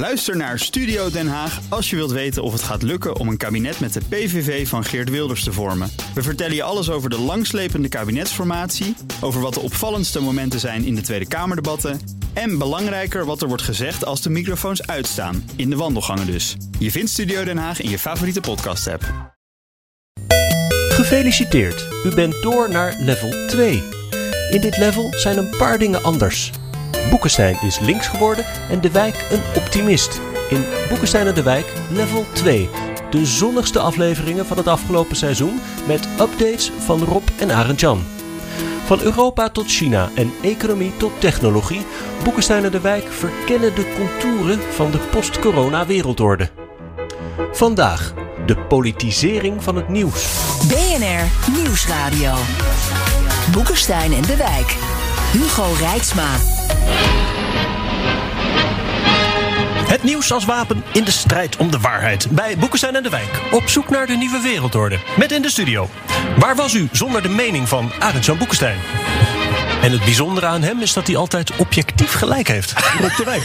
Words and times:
Luister 0.00 0.36
naar 0.36 0.58
Studio 0.58 1.10
Den 1.10 1.28
Haag 1.28 1.60
als 1.68 1.90
je 1.90 1.96
wilt 1.96 2.10
weten 2.10 2.42
of 2.42 2.52
het 2.52 2.62
gaat 2.62 2.82
lukken 2.82 3.16
om 3.16 3.28
een 3.28 3.36
kabinet 3.36 3.80
met 3.80 3.92
de 3.92 4.00
PVV 4.08 4.68
van 4.68 4.84
Geert 4.84 5.10
Wilders 5.10 5.44
te 5.44 5.52
vormen. 5.52 5.90
We 6.14 6.22
vertellen 6.22 6.54
je 6.54 6.62
alles 6.62 6.90
over 6.90 7.10
de 7.10 7.18
langslepende 7.18 7.88
kabinetsformatie, 7.88 8.96
over 9.20 9.40
wat 9.40 9.54
de 9.54 9.60
opvallendste 9.60 10.20
momenten 10.20 10.60
zijn 10.60 10.84
in 10.84 10.94
de 10.94 11.00
Tweede 11.00 11.28
Kamerdebatten 11.28 12.00
en 12.32 12.58
belangrijker 12.58 13.24
wat 13.24 13.42
er 13.42 13.48
wordt 13.48 13.62
gezegd 13.62 14.04
als 14.04 14.22
de 14.22 14.30
microfoons 14.30 14.86
uitstaan, 14.86 15.50
in 15.56 15.70
de 15.70 15.76
wandelgangen 15.76 16.26
dus. 16.26 16.56
Je 16.78 16.90
vindt 16.90 17.10
Studio 17.10 17.44
Den 17.44 17.58
Haag 17.58 17.80
in 17.80 17.90
je 17.90 17.98
favoriete 17.98 18.40
podcast-app. 18.40 19.34
Gefeliciteerd, 20.88 21.88
u 22.04 22.14
bent 22.14 22.42
door 22.42 22.70
naar 22.70 22.96
level 22.98 23.46
2. 23.46 23.82
In 24.50 24.60
dit 24.60 24.78
level 24.78 25.12
zijn 25.16 25.38
een 25.38 25.56
paar 25.58 25.78
dingen 25.78 26.02
anders. 26.02 26.50
Boekenstein 27.10 27.56
is 27.62 27.78
links 27.78 28.06
geworden 28.06 28.44
en 28.70 28.80
de 28.80 28.90
wijk 28.90 29.26
een 29.30 29.62
optimist. 29.62 30.20
In 30.48 30.64
Boekenstein 30.88 31.26
en 31.26 31.34
de 31.34 31.42
wijk 31.42 31.72
level 31.90 32.24
2. 32.32 32.68
De 33.10 33.26
zonnigste 33.26 33.78
afleveringen 33.78 34.46
van 34.46 34.56
het 34.56 34.66
afgelopen 34.66 35.16
seizoen 35.16 35.60
met 35.86 36.08
updates 36.20 36.72
van 36.78 37.04
Rob 37.04 37.28
en 37.38 37.50
Arend 37.50 37.80
Jan. 37.80 38.04
Van 38.84 39.00
Europa 39.00 39.48
tot 39.48 39.66
China 39.66 40.10
en 40.14 40.32
economie 40.42 40.96
tot 40.96 41.12
technologie, 41.18 41.86
Boekenstein 42.24 42.64
en 42.64 42.70
de 42.70 42.80
wijk 42.80 43.12
verkennen 43.12 43.74
de 43.74 43.94
contouren 43.96 44.60
van 44.72 44.90
de 44.90 44.98
post-corona 44.98 45.86
wereldorde. 45.86 46.50
Vandaag 47.52 48.14
de 48.46 48.56
politisering 48.56 49.62
van 49.62 49.76
het 49.76 49.88
nieuws. 49.88 50.38
BNR 50.68 51.52
Nieuwsradio. 51.56 52.32
Boekenstein 53.52 54.12
en 54.12 54.22
de 54.22 54.36
Wijk. 54.36 54.76
Hugo 55.32 55.72
Rijksma. 55.78 56.59
Het 59.90 60.02
nieuws 60.02 60.32
als 60.32 60.44
wapen 60.44 60.84
in 60.92 61.04
de 61.04 61.10
strijd 61.10 61.56
om 61.56 61.70
de 61.70 61.78
waarheid. 61.78 62.30
Bij 62.30 62.58
Boekenstein 62.58 62.96
en 62.96 63.02
de 63.02 63.08
Wijk. 63.08 63.40
Op 63.50 63.68
zoek 63.68 63.90
naar 63.90 64.06
de 64.06 64.16
nieuwe 64.16 64.40
wereldorde. 64.40 64.98
Met 65.18 65.32
in 65.32 65.42
de 65.42 65.50
studio. 65.50 65.88
Waar 66.38 66.56
was 66.56 66.74
u 66.74 66.88
zonder 66.92 67.22
de 67.22 67.28
mening 67.28 67.68
van 67.68 67.92
Arend 67.98 68.24
Jan 68.24 68.38
Boekenstein? 68.38 68.78
En 69.82 69.92
het 69.92 70.04
bijzondere 70.04 70.46
aan 70.46 70.62
hem 70.62 70.80
is 70.80 70.92
dat 70.92 71.06
hij 71.06 71.16
altijd 71.16 71.56
objectief 71.56 72.12
gelijk 72.12 72.48
heeft. 72.48 72.72
Rob 73.00 73.16
de 73.16 73.24
Wijk. 73.24 73.42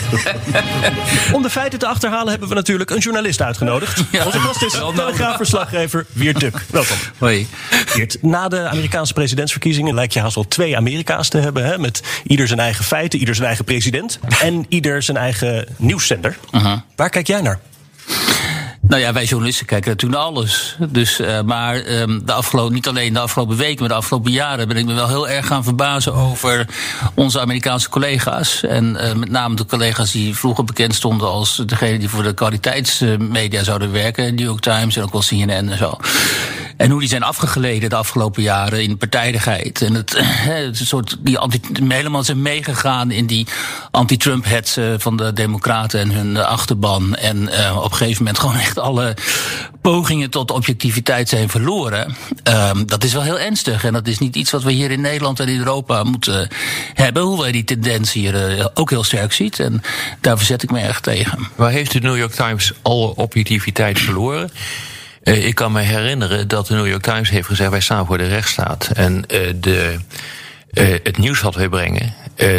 Om 1.34 1.42
de 1.42 1.50
feiten 1.50 1.80
te 1.80 1.88
achterhalen 1.88 2.30
hebben 2.30 2.50
we 2.50 2.56
natuurlijk 2.56 2.90
een 2.90 2.98
journalist 2.98 3.42
uitgenodigd. 3.42 4.04
Onze 4.26 4.40
gast 4.40 4.62
is 4.62 4.72
telegraafverslaggever 4.72 6.06
Wiert 6.12 6.40
Duk. 6.40 6.66
Welkom. 6.70 6.98
Hoi. 7.18 7.48
Wiert, 7.94 8.18
na 8.22 8.48
de 8.48 8.68
Amerikaanse 8.68 9.14
presidentsverkiezingen 9.14 9.94
lijkt 9.94 10.14
je 10.14 10.20
haast 10.20 10.36
wel 10.36 10.48
twee 10.48 10.78
Amerika's 10.78 11.30
te 11.30 11.38
hebben. 11.38 11.66
Hè? 11.66 11.78
Met 11.78 12.04
ieder 12.24 12.48
zijn 12.48 12.60
eigen 12.60 12.86
feiten, 12.86 13.20
ieder 13.20 13.36
zijn 13.36 13.48
eigen 13.48 13.66
president. 13.66 14.20
En 14.42 14.66
ieder 14.70 15.04
zijn 15.04 15.18
eigen 15.18 15.68
nieuwszender. 15.78 16.38
Waar 16.96 17.10
kijk 17.10 17.28
jij 17.28 17.42
naar? 17.42 17.60
Nou 18.88 19.02
ja, 19.02 19.14
wij 19.14 19.24
journalisten 19.24 19.66
kijken 19.66 19.90
natuurlijk 19.90 20.22
naar 20.22 20.30
alles. 20.30 20.78
Dus, 20.90 21.20
uh, 21.20 21.42
maar 21.42 21.76
um, 21.76 22.26
de 22.26 22.34
afgelopen, 22.34 22.74
niet 22.74 22.88
alleen 22.88 23.14
de 23.14 23.20
afgelopen 23.20 23.58
weken, 23.58 23.80
maar 23.80 23.90
de 23.90 23.96
afgelopen 23.96 24.32
jaren 24.32 24.68
ben 24.68 24.78
ik 24.78 24.86
me 24.86 24.94
wel 24.94 25.08
heel 25.08 25.30
erg 25.30 25.48
gaan 25.48 25.64
verbazen 25.64 26.14
over 26.14 26.68
onze 27.14 27.40
Amerikaanse 27.40 27.90
collega's. 27.90 28.64
En 28.64 28.98
uh, 29.02 29.14
met 29.14 29.30
name 29.30 29.56
de 29.56 29.66
collega's 29.66 30.12
die 30.12 30.36
vroeger 30.36 30.64
bekend 30.64 30.96
stonden 30.96 31.28
als 31.28 31.64
degene 31.66 32.00
die 32.00 32.10
voor 32.10 32.24
de 32.24 32.34
kwaliteitsmedia 32.34 33.64
zouden 33.64 33.92
werken, 33.92 34.36
New 34.36 34.46
York 34.46 34.60
Times 34.60 34.96
en 34.96 35.04
ook 35.04 35.12
wel 35.12 35.22
CNN 35.22 35.70
en 35.70 35.78
zo. 35.78 35.98
En 36.78 36.90
hoe 36.90 37.00
die 37.00 37.10
zijn 37.10 37.24
afgegleden 37.24 37.90
de 37.90 37.96
afgelopen 37.96 38.44
jaren 38.44 38.84
in 38.84 38.98
partijdigheid. 38.98 39.82
En 39.82 39.94
het, 39.94 40.16
het 40.18 40.78
soort 40.78 41.18
die 41.20 41.38
anti, 41.38 41.60
helemaal 41.88 42.24
zijn 42.24 42.42
meegegaan 42.42 43.12
in 43.12 43.26
die 43.26 43.48
anti-Trump-hetsen 43.92 45.02
van 45.02 45.18
de 45.18 45.34
Democraten 45.34 46.00
en 46.00 46.12
hun 46.12 46.38
achterban. 46.38 47.16
En 47.16 47.38
uh, 47.38 47.78
op 47.78 47.92
een 47.92 47.98
gegeven 47.98 48.24
moment 48.24 48.40
gewoon 48.40 48.58
echt 48.58 48.80
alle 48.80 49.14
pogingen 49.82 50.30
tot 50.30 50.52
objectiviteit 50.52 51.30
zijn 51.30 51.50
verloren. 51.50 52.16
Um, 52.44 52.86
dat 52.86 53.04
is 53.04 53.14
wel 53.14 53.24
heel 53.24 53.40
ernstig. 53.40 53.84
En 53.84 53.94
dat 53.94 54.08
is 54.08 54.20
niet 54.20 54.36
iets 54.36 54.52
wat 54.52 54.64
we 54.64 54.72
hier 54.72 54.92
in 54.92 55.02
Nederland 55.02 55.40
en 55.40 55.48
in 55.48 55.60
Europa 55.60 56.04
moeten 56.04 56.48
hebben. 56.94 57.24
Hoewel 57.24 57.46
je 57.46 57.52
die 57.52 57.64
tendens 57.64 58.14
hier 58.14 58.70
ook 58.74 58.90
heel 58.90 59.04
sterk 59.04 59.34
ziet. 59.34 59.60
En 59.60 59.82
daar 60.22 60.38
verzet 60.38 60.64
ik 60.64 60.72
me 60.72 60.80
erg 60.80 61.00
tegen. 61.00 61.48
Waar 61.56 61.72
heeft 61.72 61.92
de 61.92 62.00
New 62.00 62.18
York 62.18 62.34
Times 62.34 62.74
alle 62.82 63.16
objectiviteit 63.16 64.00
verloren? 64.00 64.52
Uh, 65.26 65.46
ik 65.46 65.56
kan 65.56 65.72
me 65.72 65.82
herinneren 65.82 66.48
dat 66.48 66.68
de 66.68 66.74
New 66.76 66.88
York 66.88 67.02
Times 67.02 67.30
heeft 67.30 67.48
gezegd: 67.48 67.70
wij 67.70 67.80
staan 67.80 68.06
voor 68.06 68.18
de 68.18 68.28
rechtsstaat. 68.28 68.90
En 68.94 69.14
uh, 69.16 69.54
de, 69.56 69.96
uh, 70.74 70.88
het 71.04 71.18
nieuws 71.18 71.42
wat 71.42 71.56
wij 71.56 71.70
brengen, 71.70 72.14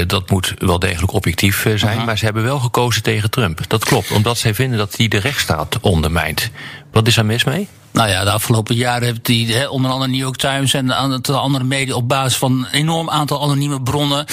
dat 0.06 0.30
moet 0.30 0.54
wel 0.58 0.78
degelijk 0.78 1.12
objectief 1.12 1.66
zijn. 1.74 2.04
Maar 2.04 2.18
ze 2.18 2.24
hebben 2.24 2.42
wel 2.42 2.58
gekozen 2.58 3.02
tegen 3.02 3.30
Trump. 3.30 3.60
Dat 3.68 3.84
klopt, 3.84 4.10
omdat 4.10 4.38
zij 4.38 4.54
vinden 4.54 4.78
dat 4.78 4.96
hij 4.96 5.08
de 5.08 5.18
rechtsstaat 5.18 5.80
ondermijnt. 5.80 6.50
Wat 6.92 7.06
is 7.06 7.14
daar 7.14 7.26
mis 7.26 7.44
mee? 7.44 7.68
Nou 7.96 8.08
ja, 8.08 8.24
de 8.24 8.30
afgelopen 8.30 8.74
jaren 8.74 9.06
heeft 9.06 9.26
hij 9.26 9.36
he, 9.36 9.68
onder 9.68 9.90
andere 9.90 10.10
New 10.10 10.20
York 10.20 10.36
Times 10.36 10.74
en 10.74 10.94
aantal 10.94 11.38
andere 11.38 11.64
media 11.64 11.94
op 11.94 12.08
basis 12.08 12.38
van 12.38 12.52
een 12.52 12.66
enorm 12.72 13.10
aantal 13.10 13.42
anonieme 13.42 13.82
bronnen 13.82 14.26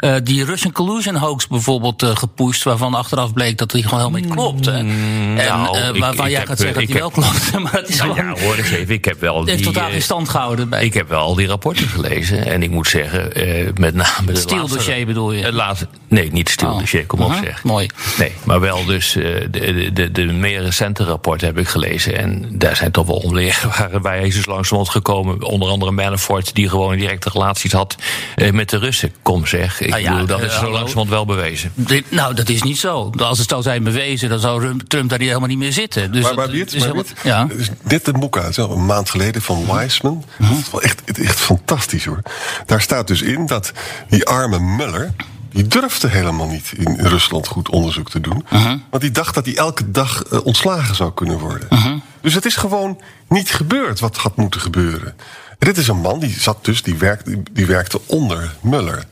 uh, 0.00 0.14
die 0.22 0.44
Russian 0.44 0.72
collusion 0.72 1.14
hoax 1.14 1.46
bijvoorbeeld 1.46 2.02
uh, 2.02 2.16
gepusht, 2.16 2.62
waarvan 2.62 2.94
achteraf 2.94 3.32
bleek 3.32 3.58
dat 3.58 3.72
hij 3.72 3.82
gewoon 3.82 3.98
helemaal 3.98 4.20
niet 4.20 4.30
klopte. 4.30 4.70
Mm, 4.70 5.38
en 5.38 5.46
nou, 5.46 5.78
uh, 5.78 6.00
waarvan 6.00 6.24
ik, 6.24 6.30
jij 6.30 6.40
ik 6.40 6.48
gaat 6.48 6.58
heb, 6.58 6.58
zeggen 6.58 6.80
dat 6.86 6.90
hij 6.90 6.98
wel 6.98 7.10
klopte. 7.10 7.58
Maar 7.58 7.82
is 7.86 7.96
nou 7.96 8.14
gewoon, 8.14 8.34
ja, 8.34 8.40
hoor 8.42 8.54
eens 8.54 8.70
even. 8.70 8.94
Ik 8.94 9.04
heb 9.04 9.20
wel 9.20 9.44
heeft 9.44 9.56
die, 9.56 9.66
totaal 9.66 9.90
geen 9.90 10.02
stand 10.02 10.28
gehouden. 10.28 10.68
Bij. 10.68 10.84
Ik 10.84 10.94
heb 10.94 11.08
wel 11.08 11.20
al 11.20 11.34
die 11.34 11.46
rapporten 11.46 11.88
gelezen. 11.88 12.46
En 12.46 12.62
ik 12.62 12.70
moet 12.70 12.88
zeggen, 12.88 13.32
met 13.74 13.94
name. 13.94 14.26
Het 14.26 14.38
stildossier 14.38 15.06
bedoel 15.06 15.32
je? 15.32 15.44
Het 15.44 15.54
laatste, 15.54 15.88
nee, 16.08 16.32
niet 16.32 16.38
het 16.38 16.50
stildossier, 16.50 17.06
kom 17.06 17.20
op 17.20 17.32
zeg. 17.44 17.64
Mooi. 17.64 17.86
Nee, 18.18 18.32
maar 18.44 18.60
wel 18.60 18.84
dus 18.84 19.12
de, 19.12 19.48
de, 19.50 19.92
de, 19.92 20.12
de 20.12 20.24
meer 20.24 20.62
recente 20.62 21.04
rapporten 21.04 21.46
heb 21.46 21.58
ik 21.58 21.68
gelezen. 21.68 22.18
En 22.18 22.48
daar 22.52 22.76
zijn 22.76 22.90
toch 22.90 23.06
wel 23.08 23.16
onleerbare 23.16 24.00
bij 24.08 24.26
is 24.26 24.34
dus 24.34 24.46
langzamerhand 24.46 24.88
gekomen. 24.88 25.42
Onder 25.42 25.68
andere 25.68 25.90
Manafort, 25.90 26.54
die 26.54 26.68
gewoon 26.68 26.96
directe 26.96 27.30
relaties 27.32 27.72
had 27.72 27.96
uh, 28.36 28.50
met 28.50 28.70
de 28.70 28.78
Russen. 28.78 29.12
Kom 29.22 29.46
zeg, 29.46 29.80
ik 29.80 29.98
ja, 29.98 30.12
bedoel, 30.12 30.26
dat 30.26 30.40
is 30.40 30.52
eh, 30.52 30.58
zo 30.58 30.70
langzamerhand 30.70 31.08
wel 31.08 31.24
bewezen. 31.26 31.72
Dit- 31.74 32.10
nou, 32.10 32.34
dat 32.34 32.48
is 32.48 32.62
niet 32.62 32.78
zo. 32.78 33.10
Als 33.18 33.38
het 33.38 33.48
zou 33.48 33.62
zijn 33.62 33.82
bewezen, 33.82 34.28
dan 34.28 34.38
zou 34.38 34.60
Rum- 34.60 34.88
Trump 34.88 35.08
daar 35.10 35.18
helemaal 35.18 35.48
niet 35.48 35.58
meer 35.58 35.72
zitten. 35.72 36.12
Dus 36.12 36.22
maar 36.22 36.34
maar 36.34 36.48
het 36.48 36.74
is 36.74 36.86
maar 36.86 37.04
ja. 37.22 37.46
is 37.56 37.68
net 37.82 38.06
een 38.06 38.20
boek 38.20 38.38
uit, 38.38 38.54
zo, 38.54 38.70
een 38.70 38.86
maand 38.86 39.10
geleden 39.10 39.42
van 39.42 39.66
Wiseman. 39.66 40.24
Dat 40.38 40.58
is 40.58 40.70
wel 40.70 40.82
echt, 40.82 41.18
echt 41.20 41.38
fantastisch 41.40 42.04
hoor. 42.04 42.22
Daar 42.66 42.80
staat 42.80 43.06
dus 43.06 43.22
in 43.22 43.46
dat 43.46 43.72
die 44.08 44.26
arme 44.26 44.58
Muller. 44.58 45.12
Die 45.52 45.66
durfde 45.66 46.08
helemaal 46.08 46.46
niet 46.48 46.72
in 46.76 46.96
Rusland 47.00 47.46
goed 47.46 47.68
onderzoek 47.68 48.10
te 48.10 48.20
doen. 48.20 48.44
Want 48.90 49.02
die 49.02 49.10
dacht 49.10 49.34
dat 49.34 49.44
hij 49.44 49.56
elke 49.56 49.90
dag 49.90 50.22
eh, 50.22 50.44
ontslagen 50.44 50.94
zou 50.94 51.12
kunnen 51.14 51.38
worden. 51.38 51.68
Dus 52.20 52.34
het 52.34 52.44
is 52.44 52.56
gewoon 52.56 53.00
niet 53.28 53.50
gebeurd 53.50 54.00
wat 54.00 54.16
had 54.16 54.36
moeten 54.36 54.60
gebeuren. 54.60 55.14
En 55.48 55.66
dit 55.66 55.76
is 55.76 55.88
een 55.88 56.00
man 56.00 56.18
die 56.18 56.40
zat 56.40 56.64
dus, 56.64 56.82
die, 56.82 56.96
werkt, 56.96 57.30
die, 57.52 57.66
werkte 57.66 58.00
onder 58.06 58.54
Muller. 58.60 59.04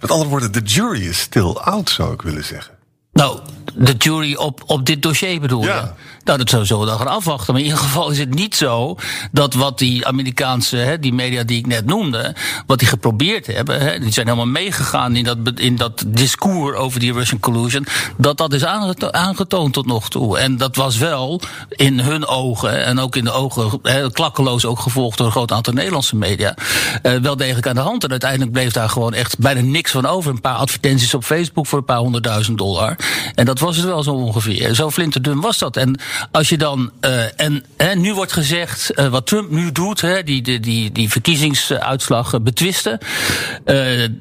Met 0.00 0.10
andere 0.10 0.30
woorden, 0.30 0.52
de 0.52 0.60
jury 0.60 1.06
is 1.06 1.20
still 1.20 1.52
out, 1.52 1.90
zou 1.90 2.12
ik 2.12 2.22
willen 2.22 2.44
zeggen. 2.44 2.75
Nou, 3.16 3.38
de 3.74 3.94
jury 3.98 4.34
op, 4.34 4.62
op 4.66 4.86
dit 4.86 5.02
dossier 5.02 5.40
bedoel 5.40 5.62
je? 5.62 5.66
Ja. 5.68 5.94
Nou, 6.24 6.44
dat 6.44 6.50
we 6.50 6.86
dan 6.86 6.98
gaan 6.98 7.06
afwachten. 7.06 7.52
Maar 7.52 7.62
in 7.62 7.68
ieder 7.68 7.82
geval 7.84 8.10
is 8.10 8.18
het 8.18 8.34
niet 8.34 8.56
zo 8.56 8.96
dat 9.32 9.54
wat 9.54 9.78
die 9.78 10.06
Amerikaanse, 10.06 10.76
hè, 10.76 10.98
die 10.98 11.12
media 11.12 11.42
die 11.44 11.58
ik 11.58 11.66
net 11.66 11.86
noemde, 11.86 12.34
wat 12.66 12.78
die 12.78 12.88
geprobeerd 12.88 13.46
hebben, 13.46 13.80
hè, 13.80 13.98
die 13.98 14.12
zijn 14.12 14.26
helemaal 14.26 14.46
meegegaan 14.46 15.16
in 15.16 15.24
dat, 15.24 15.36
in 15.54 15.76
dat 15.76 16.04
discours 16.06 16.76
over 16.76 17.00
die 17.00 17.12
Russian 17.12 17.40
collusion, 17.40 17.86
dat 18.16 18.38
dat 18.38 18.52
is 18.52 18.64
aangeto- 18.64 19.10
aangetoond 19.10 19.72
tot 19.72 19.86
nog 19.86 20.08
toe. 20.08 20.38
En 20.38 20.56
dat 20.56 20.76
was 20.76 20.96
wel 20.96 21.40
in 21.68 22.00
hun 22.00 22.26
ogen 22.26 22.84
en 22.84 22.98
ook 22.98 23.16
in 23.16 23.24
de 23.24 23.32
ogen, 23.32 23.78
hè, 23.82 24.10
klakkeloos 24.12 24.64
ook 24.64 24.80
gevolgd 24.80 25.16
door 25.16 25.26
een 25.26 25.32
groot 25.32 25.52
aantal 25.52 25.72
Nederlandse 25.72 26.16
media, 26.16 26.54
eh, 27.02 27.14
wel 27.14 27.36
degelijk 27.36 27.66
aan 27.66 27.74
de 27.74 27.80
hand. 27.80 28.04
En 28.04 28.10
uiteindelijk 28.10 28.52
bleef 28.52 28.72
daar 28.72 28.88
gewoon 28.88 29.14
echt 29.14 29.38
bijna 29.38 29.60
niks 29.60 29.90
van 29.90 30.06
over. 30.06 30.30
Een 30.30 30.40
paar 30.40 30.56
advertenties 30.56 31.14
op 31.14 31.24
Facebook 31.24 31.66
voor 31.66 31.78
een 31.78 31.84
paar 31.84 31.98
honderdduizend 31.98 32.58
dollar. 32.58 32.96
En 33.34 33.44
dat 33.44 33.58
was 33.58 33.76
het 33.76 33.84
wel 33.84 34.02
zo 34.02 34.10
ongeveer. 34.12 34.74
Zo 34.74 34.90
flinterdun 34.90 35.40
was 35.40 35.58
dat. 35.58 35.76
En 35.76 36.00
als 36.30 36.48
je 36.48 36.56
dan. 36.58 36.90
eh, 37.00 37.40
en 37.40 37.64
hè, 37.76 37.94
nu 37.94 38.14
wordt 38.14 38.32
gezegd. 38.32 38.90
eh, 38.90 39.08
wat 39.08 39.26
Trump 39.26 39.50
nu 39.50 39.72
doet. 39.72 40.00
Hè, 40.00 40.22
die, 40.22 40.42
die, 40.42 40.60
die, 40.60 40.92
die 40.92 41.10
verkiezingsuitslag 41.10 42.32
eh, 42.32 42.40
betwisten. 42.40 42.98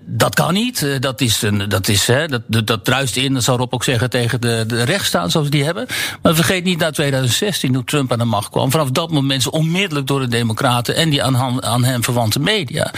dat 0.05 0.35
kan 0.35 0.53
niet. 0.53 0.87
Dat 0.99 1.21
is. 1.21 1.41
Een, 1.41 1.69
dat, 1.69 1.87
is 1.87 2.07
hè, 2.07 2.27
dat, 2.27 2.41
dat, 2.67 2.85
druist 2.85 3.15
in. 3.15 3.33
Dat 3.33 3.43
zal 3.43 3.57
Rob 3.57 3.73
ook 3.73 3.83
zeggen. 3.83 4.09
tegen 4.09 4.41
de, 4.41 4.63
de 4.67 4.83
rechtsstaat 4.83 5.31
zoals 5.31 5.49
die 5.49 5.63
hebben. 5.63 5.87
Maar 6.21 6.35
vergeet 6.35 6.63
niet 6.63 6.79
na 6.79 6.91
2016. 6.91 7.73
toen 7.73 7.83
Trump 7.83 8.11
aan 8.11 8.19
de 8.19 8.25
macht 8.25 8.49
kwam. 8.49 8.71
Vanaf 8.71 8.89
dat 8.91 9.11
moment 9.11 9.49
onmiddellijk 9.49 10.07
door 10.07 10.19
de 10.19 10.27
Democraten. 10.27 10.95
en 10.95 11.09
die 11.09 11.23
aan, 11.23 11.63
aan 11.63 11.83
hem 11.83 12.03
verwante 12.03 12.39
media. 12.39 12.91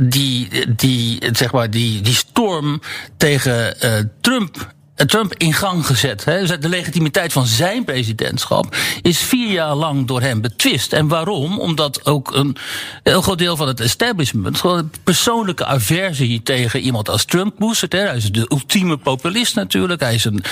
die, 0.00 0.48
die, 0.76 1.18
zeg 1.32 1.52
maar, 1.52 1.70
die, 1.70 2.00
die 2.00 2.14
storm 2.14 2.80
tegen 3.16 3.76
Trump 4.20 4.57
Trump 5.06 5.34
in 5.34 5.52
gang 5.52 5.86
gezet. 5.86 6.24
Hè. 6.24 6.38
Dus 6.46 6.58
de 6.60 6.68
legitimiteit 6.68 7.32
van 7.32 7.46
zijn 7.46 7.84
presidentschap 7.84 8.76
is 9.02 9.18
vier 9.18 9.50
jaar 9.52 9.74
lang 9.74 10.06
door 10.06 10.20
hem 10.20 10.40
betwist. 10.40 10.92
En 10.92 11.08
waarom? 11.08 11.58
Omdat 11.60 12.06
ook 12.06 12.34
een 12.34 12.56
heel 13.02 13.22
groot 13.22 13.38
deel 13.38 13.56
van 13.56 13.66
het 13.68 13.80
establishment 13.80 14.60
gewoon 14.60 14.78
een 14.78 14.92
persoonlijke 15.04 15.64
aversie 15.64 16.42
tegen 16.42 16.80
iemand 16.80 17.08
als 17.08 17.24
Trump 17.24 17.54
koestert. 17.58 17.92
Hij 17.92 18.16
is 18.16 18.30
de 18.32 18.46
ultieme 18.48 18.96
populist 18.96 19.54
natuurlijk. 19.54 20.00
Hij 20.00 20.14
is 20.14 20.24
een 20.24 20.42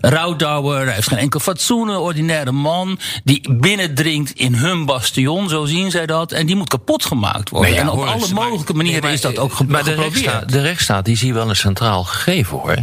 rouwdouwer. 0.00 0.84
Hij 0.84 0.94
heeft 0.94 1.08
geen 1.08 1.18
enkel 1.18 1.40
fatsoen, 1.40 1.88
een 1.88 1.96
ordinaire 1.96 2.52
man 2.52 2.98
die 3.24 3.52
binnendringt 3.52 4.30
in 4.32 4.54
hun 4.54 4.84
bastion, 4.84 5.48
zo 5.48 5.64
zien 5.64 5.90
zij 5.90 6.06
dat. 6.06 6.32
En 6.32 6.46
die 6.46 6.56
moet 6.56 6.68
kapot 6.68 7.04
gemaakt 7.04 7.50
worden. 7.50 7.72
Ja, 7.72 7.80
en 7.80 7.88
op 7.88 7.96
hoor 7.96 8.06
alle 8.06 8.28
mogelijke 8.32 8.72
manieren 8.74 9.00
nee, 9.00 9.02
maar- 9.02 9.12
is 9.12 9.20
dat 9.20 9.38
ook 9.38 9.52
ge- 9.52 9.64
Maar 9.64 9.84
de 9.84 9.90
geprobeerd. 9.90 10.14
rechtsstaat, 10.14 10.48
de 10.52 10.60
rechtsstaat 10.60 11.04
die 11.04 11.14
is 11.14 11.20
hier 11.20 11.34
wel 11.34 11.48
een 11.48 11.56
centraal 11.56 12.04
gegeven 12.04 12.58
hoor. 12.58 12.74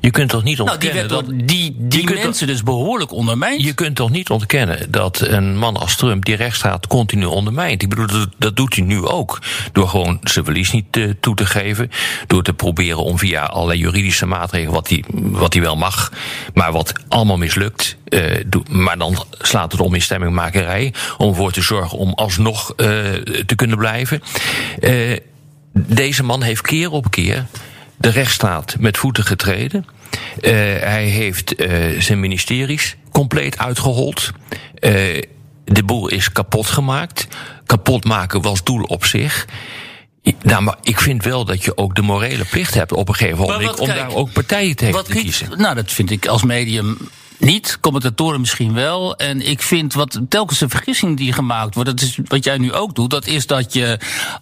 Je 0.00 0.10
kunt 0.10 0.30
toch 0.30 0.42
niet 0.42 0.60
nou, 0.64 0.78
die, 0.78 1.06
door 1.06 1.22
die, 1.34 1.76
die 1.78 2.14
mensen 2.14 2.46
dus 2.46 2.62
behoorlijk 2.62 3.12
ondermijnd. 3.12 3.62
Je 3.62 3.72
kunt 3.72 3.96
toch 3.96 4.10
niet 4.10 4.30
ontkennen 4.30 4.90
dat 4.90 5.20
een 5.20 5.56
man 5.58 5.76
als 5.76 5.96
Trump 5.96 6.24
die 6.24 6.36
rechtsstaat 6.36 6.86
continu 6.86 7.24
ondermijnt. 7.24 7.82
Ik 7.82 7.88
bedoel, 7.88 8.06
dat, 8.06 8.28
dat 8.38 8.56
doet 8.56 8.74
hij 8.74 8.84
nu 8.84 9.06
ook. 9.06 9.38
Door 9.72 9.88
gewoon 9.88 10.20
zijn 10.22 10.44
verlies 10.44 10.70
niet 10.70 10.96
eh, 10.96 11.10
toe 11.20 11.34
te 11.34 11.46
geven. 11.46 11.90
Door 12.26 12.42
te 12.42 12.52
proberen 12.52 13.04
om 13.04 13.18
via 13.18 13.44
allerlei 13.44 13.78
juridische 13.78 14.26
maatregelen, 14.26 14.74
wat 14.74 14.88
hij, 14.88 15.04
wat 15.12 15.52
hij 15.52 15.62
wel 15.62 15.76
mag, 15.76 16.12
maar 16.54 16.72
wat 16.72 16.92
allemaal 17.08 17.38
mislukt. 17.38 17.96
eh, 18.04 18.44
maar 18.68 18.98
dan 18.98 19.24
slaat 19.30 19.72
het 19.72 19.80
om 19.80 19.94
in 19.94 20.02
stemmingmakerij. 20.02 20.94
Om 21.18 21.28
ervoor 21.28 21.52
te 21.52 21.62
zorgen 21.62 21.98
om 21.98 22.12
alsnog 22.12 22.72
eh, 22.76 22.86
te 23.46 23.54
kunnen 23.56 23.78
blijven. 23.78 24.22
Deze 25.72 26.22
man 26.22 26.42
heeft 26.42 26.60
keer 26.60 26.90
op 26.90 27.10
keer 27.10 27.46
de 27.96 28.08
rechtsstaat 28.08 28.76
met 28.78 28.98
voeten 28.98 29.24
getreden. 29.24 29.86
Eh, 30.40 30.52
hij 30.80 31.04
heeft 31.04 31.54
eh, 31.54 32.00
zijn 32.00 32.20
ministeries 32.20 32.96
compleet 33.12 33.58
uitgehold. 33.58 34.30
Eh, 34.74 34.92
de 35.64 35.82
boel 35.84 36.08
is 36.08 36.32
kapot 36.32 36.66
gemaakt. 36.66 37.28
Kapot 37.66 38.04
maken 38.04 38.42
was 38.42 38.64
doel 38.64 38.82
op 38.82 39.04
zich. 39.04 39.46
Nou, 40.42 40.62
maar 40.62 40.76
ik 40.82 41.00
vind 41.00 41.24
wel 41.24 41.44
dat 41.44 41.64
je 41.64 41.76
ook 41.76 41.94
de 41.94 42.02
morele 42.02 42.44
plicht 42.44 42.74
hebt 42.74 42.92
op 42.92 43.08
een 43.08 43.14
gegeven 43.14 43.38
moment 43.38 43.78
om 43.78 43.86
kijk, 43.86 43.98
daar 43.98 44.14
ook 44.14 44.32
partijen 44.32 44.76
tegen 44.76 44.94
wat 44.94 45.04
te 45.04 45.12
kiezen. 45.12 45.48
Nou, 45.56 45.74
dat 45.74 45.92
vind 45.92 46.10
ik 46.10 46.26
als 46.26 46.42
medium 46.42 46.96
niet. 47.38 47.78
Commentatoren 47.80 48.40
misschien 48.40 48.74
wel. 48.74 49.16
En 49.16 49.48
ik 49.48 49.62
vind 49.62 49.94
wat 49.94 50.20
telkens 50.28 50.60
een 50.60 50.70
vergissing 50.70 51.16
die 51.16 51.32
gemaakt 51.32 51.74
wordt, 51.74 51.90
dat 51.90 52.00
is 52.00 52.18
wat 52.28 52.44
jij 52.44 52.58
nu 52.58 52.72
ook 52.72 52.94
doet, 52.94 53.10
dat 53.10 53.26
is 53.26 53.46
dat 53.46 53.72
je, 53.72 53.98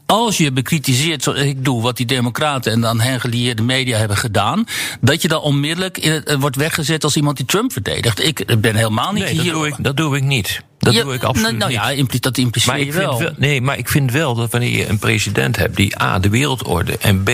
als 0.07 0.37
je 0.37 0.53
bekritiseert, 0.53 1.23
zoals 1.23 1.39
ik 1.39 1.65
doe, 1.65 1.83
wat 1.83 1.97
die 1.97 2.07
democraten 2.07 2.73
en 2.73 2.81
dan 2.81 3.01
hen 3.01 3.21
gelieerde 3.21 3.63
media 3.63 3.99
hebben 3.99 4.17
gedaan, 4.17 4.65
dat 5.01 5.23
je 5.23 5.29
dan 5.29 5.41
onmiddellijk 5.41 5.99
in 5.99 6.25
eh, 6.25 6.37
wordt 6.37 6.57
weggezet 6.57 7.05
als 7.05 7.17
iemand 7.17 7.37
die 7.37 7.47
Trump 7.47 7.73
verdedigt. 7.73 8.25
Ik 8.25 8.61
ben 8.61 8.75
helemaal 8.75 9.13
niet 9.13 9.25
Nee, 9.25 9.35
dat 9.35 9.45
hier. 9.45 9.53
doe, 9.53 9.67
ik, 9.67 9.75
dat 9.79 9.97
doe 9.97 10.17
ik 10.17 10.23
niet. 10.23 10.61
Dat 10.79 10.95
Ja, 10.95 11.03
doe 11.03 11.15
ik 11.15 11.23
absoluut 11.23 11.59
nou, 11.59 11.73
nou 11.73 11.97
niet. 11.97 12.11
ja, 12.11 12.19
dat 12.21 12.39
impliceer 12.39 12.73
Maar 12.73 12.81
ik, 12.81 12.93
wel, 12.93 13.33
nee, 13.37 13.61
maar 13.61 13.79
ik 13.79 13.89
vind 13.89 14.13
wel 14.13 14.35
dat 14.35 14.51
wanneer 14.51 14.77
je 14.77 14.89
een 14.89 14.99
president 14.99 15.57
hebt 15.57 15.77
die 15.77 16.03
A, 16.03 16.19
de 16.19 16.29
wereldorde 16.29 16.99
en 16.99 17.23
B, 17.23 17.31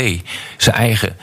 zijn 0.56 0.76
eigen 0.76 1.16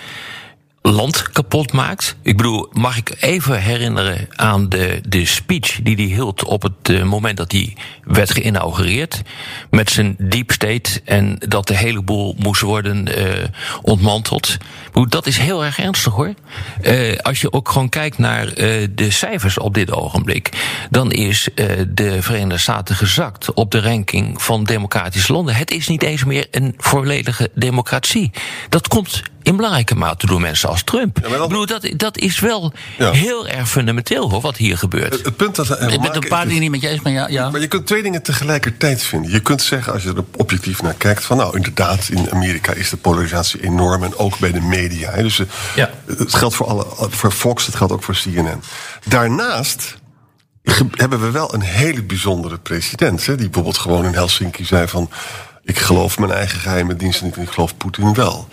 land 0.92 1.32
kapot 1.32 1.72
maakt. 1.72 2.16
Ik 2.22 2.38
bedoel, 2.38 2.70
mag 2.72 2.98
ik 2.98 3.16
even 3.20 3.62
herinneren 3.62 4.28
aan 4.36 4.70
de, 4.70 5.02
de 5.08 5.26
speech 5.26 5.80
die 5.84 5.96
hij 5.96 6.06
hield 6.06 6.44
op 6.44 6.62
het 6.62 6.90
eh, 6.90 7.04
moment 7.04 7.38
dat 7.38 7.52
hij 7.52 7.78
werd 8.04 8.32
geïnaugureerd. 8.32 9.22
Met 9.70 9.90
zijn 9.90 10.16
deep 10.20 10.52
state 10.52 11.02
en 11.06 11.36
dat 11.40 11.68
de 11.68 11.78
hele 11.78 12.02
boel 12.02 12.36
moest 12.38 12.62
worden 12.62 13.16
eh, 13.16 13.44
ontmanteld. 13.82 14.58
Bedoel, 14.86 15.10
Dat 15.10 15.26
is 15.26 15.38
heel 15.38 15.64
erg 15.64 15.80
ernstig 15.80 16.14
hoor. 16.14 16.34
Eh, 16.82 17.18
als 17.18 17.42
je 17.42 17.52
ook 17.52 17.70
gewoon 17.70 17.90
kijkt 17.90 18.18
naar 18.18 18.54
de 18.96 19.08
cijfers 19.12 19.58
op 19.58 19.74
dit 19.74 19.92
ogenblik, 19.92 20.52
dan 20.90 21.12
is 21.12 21.50
de 21.88 22.22
Verenigde 22.22 22.58
Staten 22.58 22.96
gezakt 22.96 23.54
op 23.54 23.72
de 23.72 23.82
ranking 23.82 24.42
van 24.42 24.64
democratische 24.64 25.34
landen. 25.34 25.56
Het 25.56 25.72
is 25.72 25.88
niet 25.88 26.04
eens 26.04 26.24
meer 26.24 26.48
een 26.52 26.74
volledige 26.78 27.50
democratie. 27.54 28.32
Dat 28.70 28.88
komt 28.88 29.24
in 29.45 29.56
belangrijke 29.56 29.95
mate 29.95 30.25
door 30.25 30.42
mensen 30.42 30.69
als 30.69 30.83
Trump. 30.83 31.21
dan- 31.21 31.33
Ik 31.33 31.39
bedoel, 31.47 31.65
dat, 31.65 31.88
dat 31.97 32.18
is 32.18 32.39
wel 32.39 32.74
Ja. 32.97 33.12
heel 33.12 33.47
erg 33.47 33.69
fundamenteel 33.69 34.30
hoor, 34.30 34.42
wat 34.42 34.57
hier 34.57 34.77
gebeurt. 34.77 35.13
Het, 35.13 35.25
het 35.25 35.36
punt 35.36 35.56
dat 35.56 35.68
we 35.68 35.74
ik 35.75 36.01
ben 36.01 36.15
een 36.15 36.27
paar 36.27 36.45
dingen 36.47 36.62
niet 36.62 36.71
met 36.71 36.81
je 36.81 36.88
eens, 36.88 37.01
maar 37.01 37.12
ja. 37.12 37.27
ja. 37.27 37.50
Maar 37.50 37.62
je 37.62 37.68
kunt 37.68 37.88
twee 37.88 38.03
dingen 38.03 38.21
tegelijkertijd 38.24 39.03
vinden. 39.03 39.31
Je 39.31 39.39
kunt 39.39 39.62
zeggen, 39.62 39.94
als 39.94 40.03
je 40.03 40.09
er 40.09 40.24
objectief 40.38 40.81
naar 40.81 40.94
kijkt... 40.94 41.24
van 41.25 41.38
nou, 41.38 41.56
inderdaad, 41.56 42.07
in 42.12 42.31
Amerika 42.31 42.71
is 42.74 42.89
de 42.89 42.97
polarisatie 42.97 43.63
enorm... 43.63 44.03
en 44.03 44.18
ook 44.18 44.39
bij 44.39 44.51
de 44.51 44.62
media. 44.62 45.12
hè. 45.12 45.21
Dus 45.21 45.39
eh, 45.39 45.45
Ja. 45.75 45.89
het 46.18 46.33
geldt 46.36 46.56
voor, 46.56 46.68
alle, 46.68 46.86
voor 47.09 47.31
Fox, 47.31 47.65
het 47.65 47.75
geldt 47.75 47.94
ook 47.94 48.03
voor 48.03 48.15
CNN. 48.24 48.62
Daarnaast 49.07 49.95
hebben 50.91 51.19
we 51.21 51.31
wel 51.31 51.53
een 51.53 51.62
hele 51.62 52.03
bijzondere 52.03 52.57
president... 52.57 53.25
Hè, 53.25 53.36
die 53.36 53.45
bijvoorbeeld 53.45 53.77
gewoon 53.77 54.06
in 54.06 54.13
Helsinki 54.13 54.65
zei 54.65 54.88
van... 54.88 55.09
ik 55.63 55.80
geloof 55.80 56.19
mijn 56.19 56.31
eigen 56.31 56.59
geheime 56.59 56.95
diensten 56.95 57.25
niet 57.25 57.36
en 57.36 57.41
ik 57.41 57.50
geloof 57.50 57.77
Poetin 57.77 58.13
wel. 58.13 58.48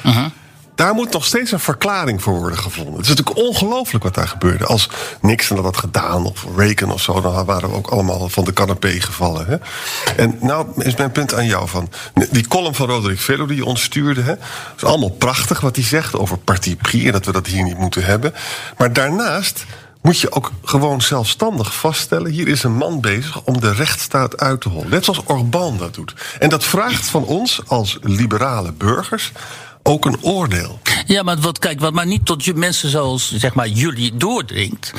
Daar 0.75 0.95
moet 0.95 1.13
nog 1.13 1.25
steeds 1.25 1.53
een 1.53 1.61
verklaring 1.61 2.23
voor 2.23 2.39
worden 2.39 2.59
gevonden. 2.59 2.95
Het 2.95 3.03
is 3.03 3.09
natuurlijk 3.09 3.47
ongelooflijk 3.47 4.05
wat 4.05 4.15
daar 4.15 4.29
gebeurde. 4.29 4.67
Als 4.67 4.89
Nixon 5.21 5.57
dat 5.57 5.65
had 5.65 5.77
gedaan, 5.77 6.27
of 6.27 6.47
Reagan 6.57 6.93
of 6.93 7.03
zo... 7.03 7.21
dan 7.21 7.45
waren 7.45 7.71
we 7.71 7.77
ook 7.77 7.87
allemaal 7.87 8.29
van 8.29 8.45
de 8.45 8.53
canapé 8.53 9.01
gevallen. 9.01 9.47
Hè? 9.47 9.57
En 10.17 10.39
nou 10.41 10.67
is 10.77 10.97
mijn 10.97 11.13
punt 11.13 11.35
aan 11.35 11.47
jou 11.47 11.69
van... 11.69 11.89
die 12.31 12.49
column 12.49 12.75
van 12.75 12.89
Roderick 12.89 13.21
Velo 13.21 13.47
die 13.47 13.57
je 13.57 13.65
ons 13.65 13.83
stuurde... 13.83 14.23
Hè, 14.23 14.35
is 14.77 14.85
allemaal 14.85 15.11
prachtig 15.11 15.61
wat 15.61 15.77
hij 15.77 15.85
zegt 15.85 16.17
over 16.17 16.39
parti 16.39 16.77
pris... 16.77 17.05
en 17.05 17.13
dat 17.13 17.27
we 17.27 17.33
dat 17.33 17.47
hier 17.47 17.63
niet 17.63 17.79
moeten 17.79 18.05
hebben. 18.05 18.35
Maar 18.77 18.93
daarnaast 18.93 19.65
moet 20.03 20.19
je 20.19 20.33
ook 20.33 20.51
gewoon 20.65 21.01
zelfstandig 21.01 21.75
vaststellen... 21.75 22.31
hier 22.31 22.49
is 22.49 22.63
een 22.63 22.77
man 22.77 23.01
bezig 23.01 23.43
om 23.43 23.61
de 23.61 23.73
rechtsstaat 23.73 24.41
uit 24.41 24.61
te 24.61 24.69
hollen. 24.69 24.91
Net 24.91 25.05
zoals 25.05 25.23
Orbán 25.27 25.77
dat 25.79 25.95
doet. 25.95 26.15
En 26.39 26.49
dat 26.49 26.65
vraagt 26.65 27.07
van 27.07 27.25
ons 27.25 27.63
als 27.67 27.99
liberale 28.01 28.73
burgers 28.73 29.33
ook 29.83 30.05
een 30.05 30.23
oordeel. 30.23 30.82
Ja, 31.07 31.23
maar 31.23 31.37
wat, 31.41 31.59
kijk, 31.59 31.81
wat 31.81 31.93
maar 31.93 32.07
niet 32.07 32.27
tot 32.27 32.45
je 32.45 32.55
mensen 32.55 32.91
zoals 32.91 33.33
zeg 33.37 33.55
maar, 33.55 33.69
jullie 33.69 34.17
doordringt. 34.17 34.93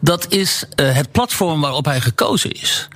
Dat 0.00 0.26
is 0.28 0.64
eh, 0.74 0.94
het 0.94 1.12
platform 1.12 1.60
waarop 1.60 1.84
hij 1.84 2.00
gekozen 2.00 2.52
is. 2.52 2.88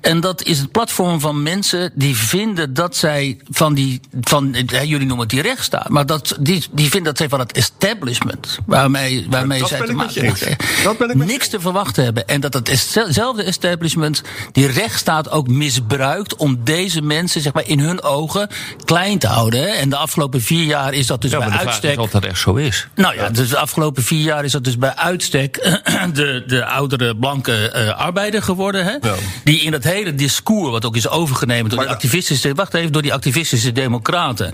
En 0.00 0.20
dat 0.20 0.42
is 0.42 0.58
het 0.58 0.70
platform 0.70 1.20
van 1.20 1.42
mensen 1.42 1.92
die 1.94 2.16
vinden 2.16 2.74
dat 2.74 2.96
zij 2.96 3.38
van 3.50 3.74
die. 3.74 4.00
Van, 4.20 4.56
jullie 4.66 4.98
noemen 4.98 5.18
het 5.18 5.28
die 5.30 5.42
rechtsstaat. 5.42 5.88
Maar 5.88 6.06
dat, 6.06 6.36
die, 6.40 6.64
die 6.72 6.90
vinden 6.90 7.04
dat 7.04 7.16
zij 7.16 7.28
van 7.28 7.38
het 7.38 7.52
establishment. 7.52 8.58
Waarmee, 8.66 9.26
waarmee 9.30 9.66
zij 9.66 9.80
te 9.86 9.92
maken. 9.92 10.56
Dat 10.84 10.98
ben 10.98 11.10
ik 11.10 11.16
niks 11.16 11.48
te 11.48 11.60
verwachten 11.60 12.04
hebben. 12.04 12.28
En 12.28 12.40
dat 12.40 12.54
hetzelfde 12.54 13.42
establishment 13.42 14.22
die 14.52 14.66
rechtsstaat 14.66 15.30
ook 15.30 15.48
misbruikt. 15.48 16.36
om 16.36 16.60
deze 16.64 17.02
mensen 17.02 17.40
zeg 17.40 17.52
maar, 17.52 17.66
in 17.66 17.78
hun 17.78 18.02
ogen 18.02 18.48
klein 18.84 19.18
te 19.18 19.26
houden. 19.26 19.60
hè. 19.60 19.66
En 19.68 19.88
de 19.88 19.96
afgelopen 19.96 20.40
vier 20.42 20.64
jaar 20.64 20.92
is 20.92 21.06
dat 21.06 21.20
dus 21.20 21.30
Ja, 21.30 21.38
bij 21.38 21.48
uitstek. 21.48 22.09
Of 22.14 22.20
dat 22.20 22.30
echt 22.30 22.40
zo 22.40 22.54
is. 22.54 22.86
Nou 22.94 23.14
ja, 23.14 23.28
dus 23.28 23.48
de 23.48 23.58
afgelopen 23.58 24.02
vier 24.02 24.22
jaar 24.22 24.44
is 24.44 24.52
dat 24.52 24.64
dus 24.64 24.78
bij 24.78 24.94
uitstek 24.94 25.54
de, 26.12 26.42
de 26.46 26.64
oudere 26.64 27.16
blanke 27.16 27.70
eh, 27.70 27.98
arbeider 27.98 28.42
geworden. 28.42 28.84
Hè? 28.84 28.90
Ja. 29.00 29.14
Die 29.44 29.60
in 29.60 29.70
dat 29.70 29.84
hele 29.84 30.14
discours, 30.14 30.70
wat 30.70 30.84
ook 30.84 30.96
is 30.96 31.08
overgenomen 31.08 31.68
door 31.68 31.78
Maar 31.78 31.86
die 31.86 31.94
activistische, 31.94 32.54
wacht 32.54 32.74
even, 32.74 32.92
door 32.92 33.02
die 33.02 33.12
activistische 33.12 33.72
democraten, 33.72 34.52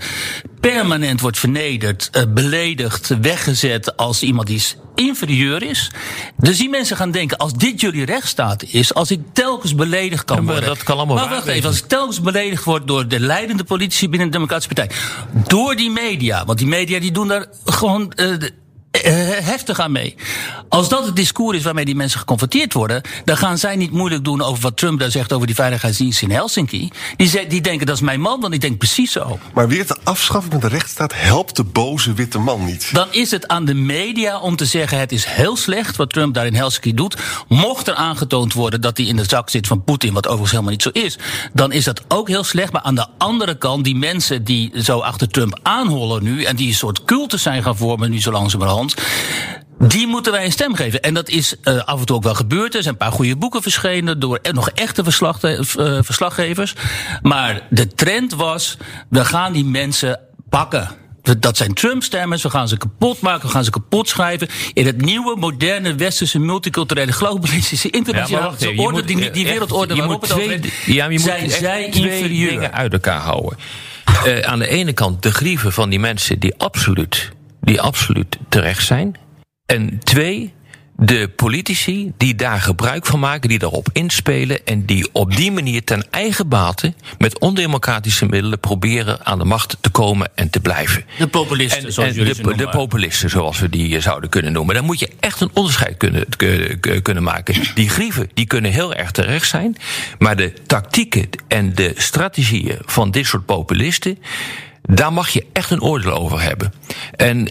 permanent 0.59 1.21
wordt 1.21 1.39
vernederd, 1.39 2.09
eh, 2.11 2.23
beledigd, 2.27 3.15
weggezet 3.21 3.97
als 3.97 4.23
iemand 4.23 4.47
die 4.47 4.55
is 4.55 4.75
inferieur 4.97 5.63
is. 5.63 5.91
Dus 6.37 6.57
die 6.57 6.69
mensen 6.69 6.97
gaan 6.97 7.11
denken, 7.11 7.37
als 7.37 7.53
dit 7.53 7.81
jullie 7.81 8.05
rechtsstaat 8.05 8.63
is, 8.63 8.93
als 8.93 9.11
ik 9.11 9.19
telkens 9.33 9.75
beledigd 9.75 10.25
kan 10.25 10.35
Ja, 10.35 10.41
maar 10.41 10.51
worden. 10.53 10.69
dat 10.75 10.83
kan 10.83 10.97
allemaal 10.97 11.15
maar 11.15 11.29
wacht 11.29 11.47
even, 11.47 11.69
als 11.69 11.77
ik 11.79 11.85
telkens 11.87 12.21
beledigd 12.21 12.63
word 12.63 12.87
door 12.87 13.07
de 13.07 13.19
leidende 13.19 13.63
politici 13.63 14.09
binnen 14.09 14.27
de 14.27 14.33
Democratische 14.33 14.73
Partij. 14.73 14.95
Door 15.47 15.75
die 15.75 15.91
media. 15.91 16.45
Want 16.45 16.57
die 16.57 16.67
media 16.67 16.99
die 16.99 17.11
doen 17.11 17.27
daar 17.27 17.45
gewoon 17.65 18.11
eh, 18.11 18.25
de- 18.39 18.45
eh, 18.45 18.51
heftig 18.91 19.79
aan 19.79 19.91
mee. 19.91 20.15
Als 20.69 20.89
dat 20.89 21.05
het 21.05 21.15
discours 21.15 21.57
is 21.57 21.63
waarmee 21.63 21.85
die 21.85 21.95
mensen 21.95 22.19
geconfronteerd 22.19 22.73
worden, 22.73 23.01
dan 23.25 23.37
gaan 23.37 23.57
zij 23.57 23.75
niet 23.75 23.91
moeilijk 23.91 24.23
doen 24.23 24.41
over 24.41 24.61
wat 24.61 24.77
Trump 24.77 24.99
daar 24.99 25.11
zegt 25.11 25.33
over 25.33 25.47
die 25.47 25.55
veiligheidsdienst 25.55 26.21
in 26.21 26.31
Helsinki. 26.31 26.89
Die, 27.17 27.27
ze- 27.27 27.45
die 27.49 27.61
denken 27.61 27.85
dat 27.85 27.95
is 27.95 28.01
mijn 28.01 28.21
man, 28.21 28.39
want 28.39 28.51
die 28.51 28.59
denkt 28.61 28.77
precies 28.77 29.11
zo. 29.11 29.39
Maar 29.53 29.67
weer 29.67 29.85
te 29.85 29.97
afschaffen 30.03 30.51
met 30.51 30.61
de 30.61 30.67
rechtsstaat 30.67 31.13
helpt 31.15 31.55
de 31.55 31.63
boze 31.63 32.13
witte 32.13 32.39
man 32.39 32.65
niet. 32.65 32.89
Dan 32.93 33.07
is 33.11 33.31
het 33.31 33.47
aan 33.47 33.65
de 33.65 33.73
media 33.73 34.39
om 34.39 34.55
te 34.55 34.65
zeggen: 34.65 34.99
het 34.99 35.11
is 35.11 35.25
heel 35.25 35.57
slecht 35.57 35.95
wat 35.95 36.09
Trump 36.09 36.33
daar 36.33 36.45
in 36.45 36.55
Helsinki 36.55 36.93
doet. 36.93 37.17
Mocht 37.47 37.87
er 37.87 37.95
aangetoond 37.95 38.53
worden 38.53 38.81
dat 38.81 38.97
hij 38.97 39.05
in 39.05 39.15
de 39.15 39.25
zak 39.27 39.49
zit 39.49 39.67
van 39.67 39.83
Poetin, 39.83 40.13
wat 40.13 40.25
overigens 40.25 40.51
helemaal 40.51 40.71
niet 40.71 40.81
zo 40.81 40.89
is, 40.89 41.17
dan 41.53 41.71
is 41.71 41.83
dat 41.83 42.01
ook 42.07 42.27
heel 42.27 42.43
slecht. 42.43 42.71
Maar 42.71 42.81
aan 42.81 42.95
de 42.95 43.05
andere 43.17 43.57
kant, 43.57 43.83
die 43.83 43.95
mensen 43.95 44.43
die 44.43 44.71
zo 44.83 44.99
achter 44.99 45.27
Trump 45.29 45.59
aanhollen 45.63 46.23
nu 46.23 46.43
en 46.43 46.55
die 46.55 46.67
een 46.67 46.73
soort 46.73 47.03
cultus 47.05 47.41
zijn 47.41 47.63
gaan 47.63 47.77
vormen 47.77 48.09
nu 48.09 48.21
zo 48.21 48.31
langzamerhand. 48.31 48.86
Die 49.79 50.07
moeten 50.07 50.31
wij 50.31 50.45
een 50.45 50.51
stem 50.51 50.75
geven. 50.75 51.01
En 51.01 51.13
dat 51.13 51.29
is 51.29 51.55
eh, 51.63 51.77
af 51.83 51.99
en 51.99 52.05
toe 52.05 52.15
ook 52.15 52.23
wel 52.23 52.35
gebeurd. 52.35 52.75
Er 52.75 52.81
zijn 52.81 52.93
een 52.93 52.99
paar 52.99 53.11
goede 53.11 53.35
boeken 53.35 53.61
verschenen 53.61 54.19
door 54.19 54.39
e- 54.41 54.51
nog 54.51 54.69
echte 54.69 55.03
verslag, 55.03 55.41
eh, 55.41 55.59
verslaggevers. 56.01 56.73
Maar 57.21 57.61
de 57.69 57.87
trend 57.87 58.33
was: 58.33 58.77
we 59.09 59.25
gaan 59.25 59.53
die 59.53 59.65
mensen 59.65 60.19
pakken. 60.49 60.89
dat 61.39 61.57
zijn 61.57 61.73
Trump-stemmers, 61.73 62.43
we 62.43 62.49
gaan 62.49 62.67
ze 62.67 62.77
kapot 62.77 63.21
maken, 63.21 63.45
we 63.47 63.53
gaan 63.53 63.63
ze 63.63 63.69
kapot 63.69 64.09
schrijven. 64.09 64.47
In 64.73 64.85
het 64.85 65.01
nieuwe, 65.01 65.35
moderne, 65.37 65.95
westerse, 65.95 66.39
multiculturele, 66.39 67.11
globalistische, 67.11 67.89
internationale 67.89 68.55
Ja, 68.59 68.67
even, 68.67 68.83
orde, 68.83 68.97
moet, 68.97 69.07
die, 69.07 69.31
die 69.31 69.45
wereldorde 69.45 69.95
waarop 69.95 70.19
moet 70.19 70.29
het 70.29 70.37
twee- 70.37 70.73
ja, 70.85 71.03
maar 71.03 71.11
je 71.13 71.19
moet 71.19 71.27
zijn 71.27 71.43
echt 71.43 71.53
zij 71.59 71.87
twee 71.91 72.11
inferieur. 72.11 72.49
dingen 72.49 72.73
uit 72.73 72.93
elkaar 72.93 73.19
houden. 73.21 73.57
Eh, 74.25 74.39
aan 74.39 74.59
de 74.59 74.67
ene 74.67 74.93
kant 74.93 75.23
de 75.23 75.31
grieven 75.31 75.73
van 75.73 75.89
die 75.89 75.99
mensen 75.99 76.39
die 76.39 76.53
absoluut, 76.57 77.31
die 77.67 77.81
absoluut 77.81 78.37
terecht 78.49 78.85
zijn. 78.85 79.17
En 79.65 79.99
twee, 80.03 80.53
de 80.95 81.29
politici 81.35 82.11
die 82.17 82.35
daar 82.35 82.61
gebruik 82.61 83.05
van 83.05 83.19
maken, 83.19 83.49
die 83.49 83.59
daarop 83.59 83.89
inspelen 83.93 84.65
en 84.65 84.85
die 84.85 85.09
op 85.11 85.35
die 85.35 85.51
manier 85.51 85.83
ten 85.83 86.11
eigen 86.11 86.47
bate 86.47 86.93
met 87.17 87.39
ondemocratische 87.39 88.25
middelen 88.25 88.59
proberen 88.59 89.25
aan 89.25 89.37
de 89.37 89.43
macht 89.45 89.77
te 89.81 89.89
komen 89.89 90.29
en 90.35 90.49
te 90.49 90.59
blijven. 90.59 91.05
De 91.17 91.27
populisten, 91.27 91.85
En, 91.85 91.93
zoals 91.93 92.09
en 92.09 92.15
jullie 92.15 92.33
de, 92.35 92.49
ze 92.49 92.55
de 92.57 92.69
populisten, 92.69 93.29
zoals 93.29 93.59
we 93.59 93.69
die 93.69 93.95
eh, 93.95 94.01
zouden 94.01 94.29
kunnen 94.29 94.51
noemen. 94.51 94.75
Dan 94.75 94.85
moet 94.85 94.99
je 94.99 95.09
echt 95.19 95.41
een 95.41 95.51
onderscheid 95.53 95.97
kunnen, 95.97 96.25
kunnen 97.01 97.23
maken. 97.23 97.55
Die 97.75 97.89
grieven 97.89 98.29
die 98.33 98.45
kunnen 98.45 98.71
heel 98.71 98.93
erg 98.93 99.11
terecht 99.11 99.47
zijn. 99.47 99.75
Maar 100.19 100.35
de 100.35 100.53
tactieken 100.65 101.29
en 101.47 101.75
de 101.75 101.93
strategieën 101.95 102.77
van 102.85 103.11
dit 103.11 103.25
soort 103.25 103.45
populisten. 103.45 104.17
Daar 104.87 105.13
mag 105.13 105.29
je 105.29 105.45
echt 105.53 105.71
een 105.71 105.81
oordeel 105.81 106.13
over 106.13 106.41
hebben. 106.41 106.73
En 107.11 107.47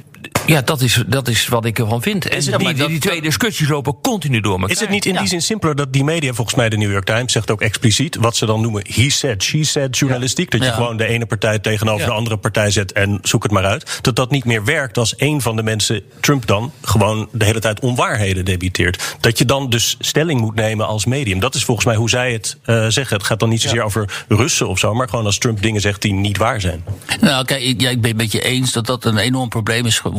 ja, 0.47 0.61
dat 0.63 0.81
is, 0.81 1.03
dat 1.07 1.29
is 1.29 1.49
wat 1.49 1.65
ik 1.65 1.79
ervan 1.79 2.03
vind. 2.03 2.29
En 2.29 2.41
die, 2.41 2.59
die, 2.59 2.75
dat- 2.75 2.89
die 2.89 2.99
twee 2.99 3.23
discussies 3.23 3.69
lopen 3.69 3.95
continu 4.03 4.41
door 4.41 4.53
elkaar. 4.53 4.71
Is 4.71 4.81
het 4.81 4.89
niet 4.91 5.07
in 5.07 5.17
die 5.17 5.27
zin 5.29 5.43
simpeler 5.43 5.77
dat 5.77 5.93
die 5.93 6.05
media, 6.05 6.33
volgens 6.33 6.57
mij 6.57 6.69
de 6.69 6.77
New 6.77 6.91
York 6.91 7.05
Times 7.05 7.33
zegt 7.33 7.51
ook 7.51 7.61
expliciet, 7.61 8.17
wat 8.17 8.37
ze 8.37 8.47
dan 8.47 8.61
noemen 8.61 8.85
he 8.95 9.11
said, 9.11 9.43
she 9.43 9.65
said 9.65 9.99
journalistiek, 9.99 10.51
dat 10.51 10.61
je 10.61 10.67
Ja. 10.67 10.73
gewoon 10.73 10.97
de 10.97 11.07
ene 11.07 11.27
partij 11.27 11.59
tegenover 11.59 12.01
Ja. 12.01 12.07
de 12.07 12.13
andere 12.13 12.37
partij 12.37 12.71
zet 12.71 12.93
en 12.93 13.19
zoek 13.23 13.43
het 13.43 13.53
maar 13.53 13.65
uit, 13.65 13.99
dat 14.03 14.17
dat 14.17 14.31
niet 14.31 14.45
meer 14.45 14.65
werkt 14.65 14.99
als 14.99 15.15
een 15.17 15.41
van 15.41 15.57
de 15.57 15.63
mensen, 15.63 16.03
Trump 16.21 16.47
dan, 16.47 16.73
gewoon 16.83 17.29
de 17.33 17.45
hele 17.45 17.61
tijd 17.61 17.81
onwaarheden 17.81 18.45
debiteert. 18.45 19.17
Dat 19.21 19.39
je 19.39 19.45
dan 19.45 19.71
dus 19.71 19.97
stelling 20.01 20.41
moet 20.41 20.55
nemen 20.55 20.87
als 20.87 21.05
medium. 21.05 21.41
Dat 21.41 21.55
is 21.55 21.65
volgens 21.65 21.87
mij 21.87 21.97
hoe 21.97 22.09
zij 22.09 22.33
het 22.33 22.57
eh, 22.65 22.87
zeggen. 22.89 23.17
Het 23.17 23.27
gaat 23.27 23.41
dan 23.41 23.49
niet 23.49 23.61
zozeer 23.63 23.83
over 23.83 24.25
Russen 24.29 24.69
of 24.69 24.79
zo, 24.79 24.95
maar 24.95 25.09
gewoon 25.09 25.25
als 25.25 25.39
Trump 25.39 25.63
dingen 25.63 25.81
zegt 25.81 26.03
die 26.03 26.13
niet 26.13 26.37
waar 26.37 26.61
zijn. 26.61 26.85
Nou, 27.21 27.45
kijk, 27.45 27.63
ik, 27.63 27.81
ja, 27.81 27.91
ik 27.91 28.01
ben 28.01 28.11
het 28.11 28.19
met 28.21 28.33
je 28.33 28.41
eens 28.43 28.73
dat 28.73 28.87
dat 28.87 29.05
een 29.05 29.19
enorm 29.19 29.49
probleem 29.49 29.87
is 29.87 29.99
geworden. 29.99 30.16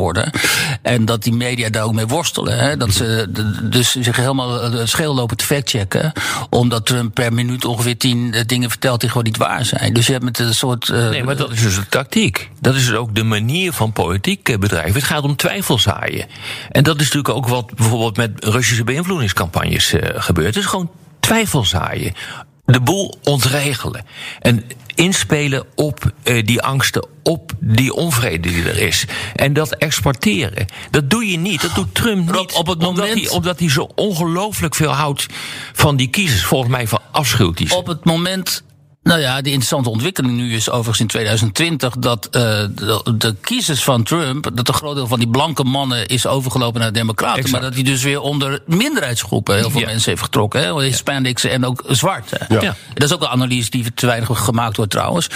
En 0.82 1.06
dat 1.06 1.24
die 1.24 1.34
media 1.34 1.70
daar 1.70 1.84
ook 1.84 1.94
mee 1.94 2.08
worstelen. 2.08 2.58
Hè? 2.60 2.78
Dat 2.78 2.94
ze 2.94 3.28
dus 3.70 3.92
zich 3.92 4.16
helemaal 4.16 4.62
eh, 4.62 4.86
scheel 4.86 5.16
lopen 5.16 5.38
te 5.38 5.46
factchecken. 5.46 6.12
Omdat 6.50 6.86
Trump 6.86 7.14
per 7.14 7.34
minuut 7.34 7.66
ongeveer 7.66 7.98
tien 7.98 8.34
eh, 8.34 8.42
dingen 8.46 8.70
vertelt 8.70 9.00
die 9.00 9.10
gewoon 9.10 9.24
niet 9.24 9.38
waar 9.38 9.66
zijn. 9.66 9.94
Dus 9.94 10.06
je 10.06 10.12
hebt 10.12 10.24
met 10.24 10.40
een 10.40 10.54
soort. 10.56 10.90
eh, 10.90 11.10
Nee, 11.10 11.24
maar 11.24 11.36
dat 11.36 11.52
is 11.52 11.62
dus 11.62 11.76
de 11.76 11.88
tactiek. 11.90 12.50
Dat 12.62 12.76
is 12.76 12.86
dus 12.86 12.96
ook 12.96 13.16
de 13.16 13.24
manier 13.24 13.74
van 13.74 13.92
politiek 13.94 14.60
bedrijven. 14.60 14.94
Het 14.94 15.04
gaat 15.04 15.24
om 15.24 15.36
twijfelzaaien. 15.36 16.26
En 16.72 16.84
dat 16.84 16.96
is 16.96 17.04
natuurlijk 17.12 17.36
ook 17.36 17.48
wat 17.48 17.76
bijvoorbeeld 17.76 18.18
met 18.18 18.44
Russische 18.44 18.84
beïnvloedingscampagnes 18.84 19.94
gebeurt. 20.16 20.56
Het 20.56 20.64
is 20.64 20.70
gewoon 20.70 20.90
twijfelzaaien. 21.20 22.14
De 22.66 22.82
boel 22.82 23.18
ontregelen. 23.24 24.06
En 24.40 24.64
inspelen 24.98 25.64
op 25.76 26.12
eh, 26.24 26.46
die 26.46 26.62
angsten, 26.62 27.08
op 27.24 27.52
die 27.60 27.94
onvrede 27.94 28.50
die 28.50 28.64
er 28.64 28.82
is. 28.82 29.06
En 29.36 29.54
dat 29.54 29.76
exporteren. 29.76 30.66
Dat 30.92 31.10
doe 31.10 31.32
je 31.32 31.38
niet. 31.38 31.62
Dat 31.62 31.76
doet 31.76 31.96
Trump 31.96 32.32
niet. 32.32 32.36
op 32.36 32.46
het 32.46 32.56
omdat, 32.56 32.80
moment- 32.80 33.20
hij, 33.20 33.30
omdat 33.30 33.60
hij 33.60 33.70
zo 33.70 33.90
ongelooflijk 33.96 34.76
veel 34.76 34.92
houdt 34.92 35.26
van 35.74 35.96
die 35.96 36.08
kiezers. 36.08 36.44
Volgens 36.44 36.72
mij 36.72 36.88
verafschuwt 36.88 37.60
hij 37.60 37.68
ze. 37.68 37.76
Op 37.76 37.88
het 37.88 38.06
moment. 38.06 38.64
Nou 39.08 39.20
ja, 39.20 39.36
de 39.42 39.48
interessante 39.50 39.90
ontwikkeling 39.90 40.34
nu 40.38 40.54
is 40.54 40.70
overigens 40.70 41.00
in 41.00 41.08
2020 41.08 41.96
dat 41.98 42.26
eh, 42.26 42.42
de, 42.76 43.14
de 43.18 43.36
kiezers 43.42 43.84
van 43.84 44.04
Trump, 44.04 44.50
dat 44.54 44.68
een 44.68 44.74
groot 44.74 44.96
deel 44.96 45.08
van 45.08 45.20
die 45.20 45.28
blanke 45.28 45.64
mannen 45.64 46.08
is 46.08 46.26
overgelopen 46.28 46.80
naar 46.82 46.92
de 46.92 47.00
Democraten, 47.00 47.36
Exact. 47.38 47.52
maar 47.52 47.62
dat 47.62 47.74
hij 47.74 47.84
dus 47.84 48.04
weer 48.04 48.22
onder 48.22 48.60
minderheidsgroepen 48.66 49.56
heel 49.56 49.70
veel 49.70 49.80
Ja. 49.80 49.86
mensen 49.86 50.10
heeft 50.10 50.22
getrokken, 50.24 50.62
hè, 50.62 50.82
Hispanics 50.84 51.44
en 51.44 51.66
ook 51.66 51.84
zwarte. 51.88 52.40
Ja. 52.50 52.76
Dat 52.94 53.04
is 53.04 53.14
ook 53.14 53.22
een 53.22 53.28
analyse 53.28 53.70
die 53.70 53.94
te 53.94 54.06
weinig 54.06 54.40
gemaakt 54.40 54.78
wordt 54.78 54.92
trouwens. 54.92 55.28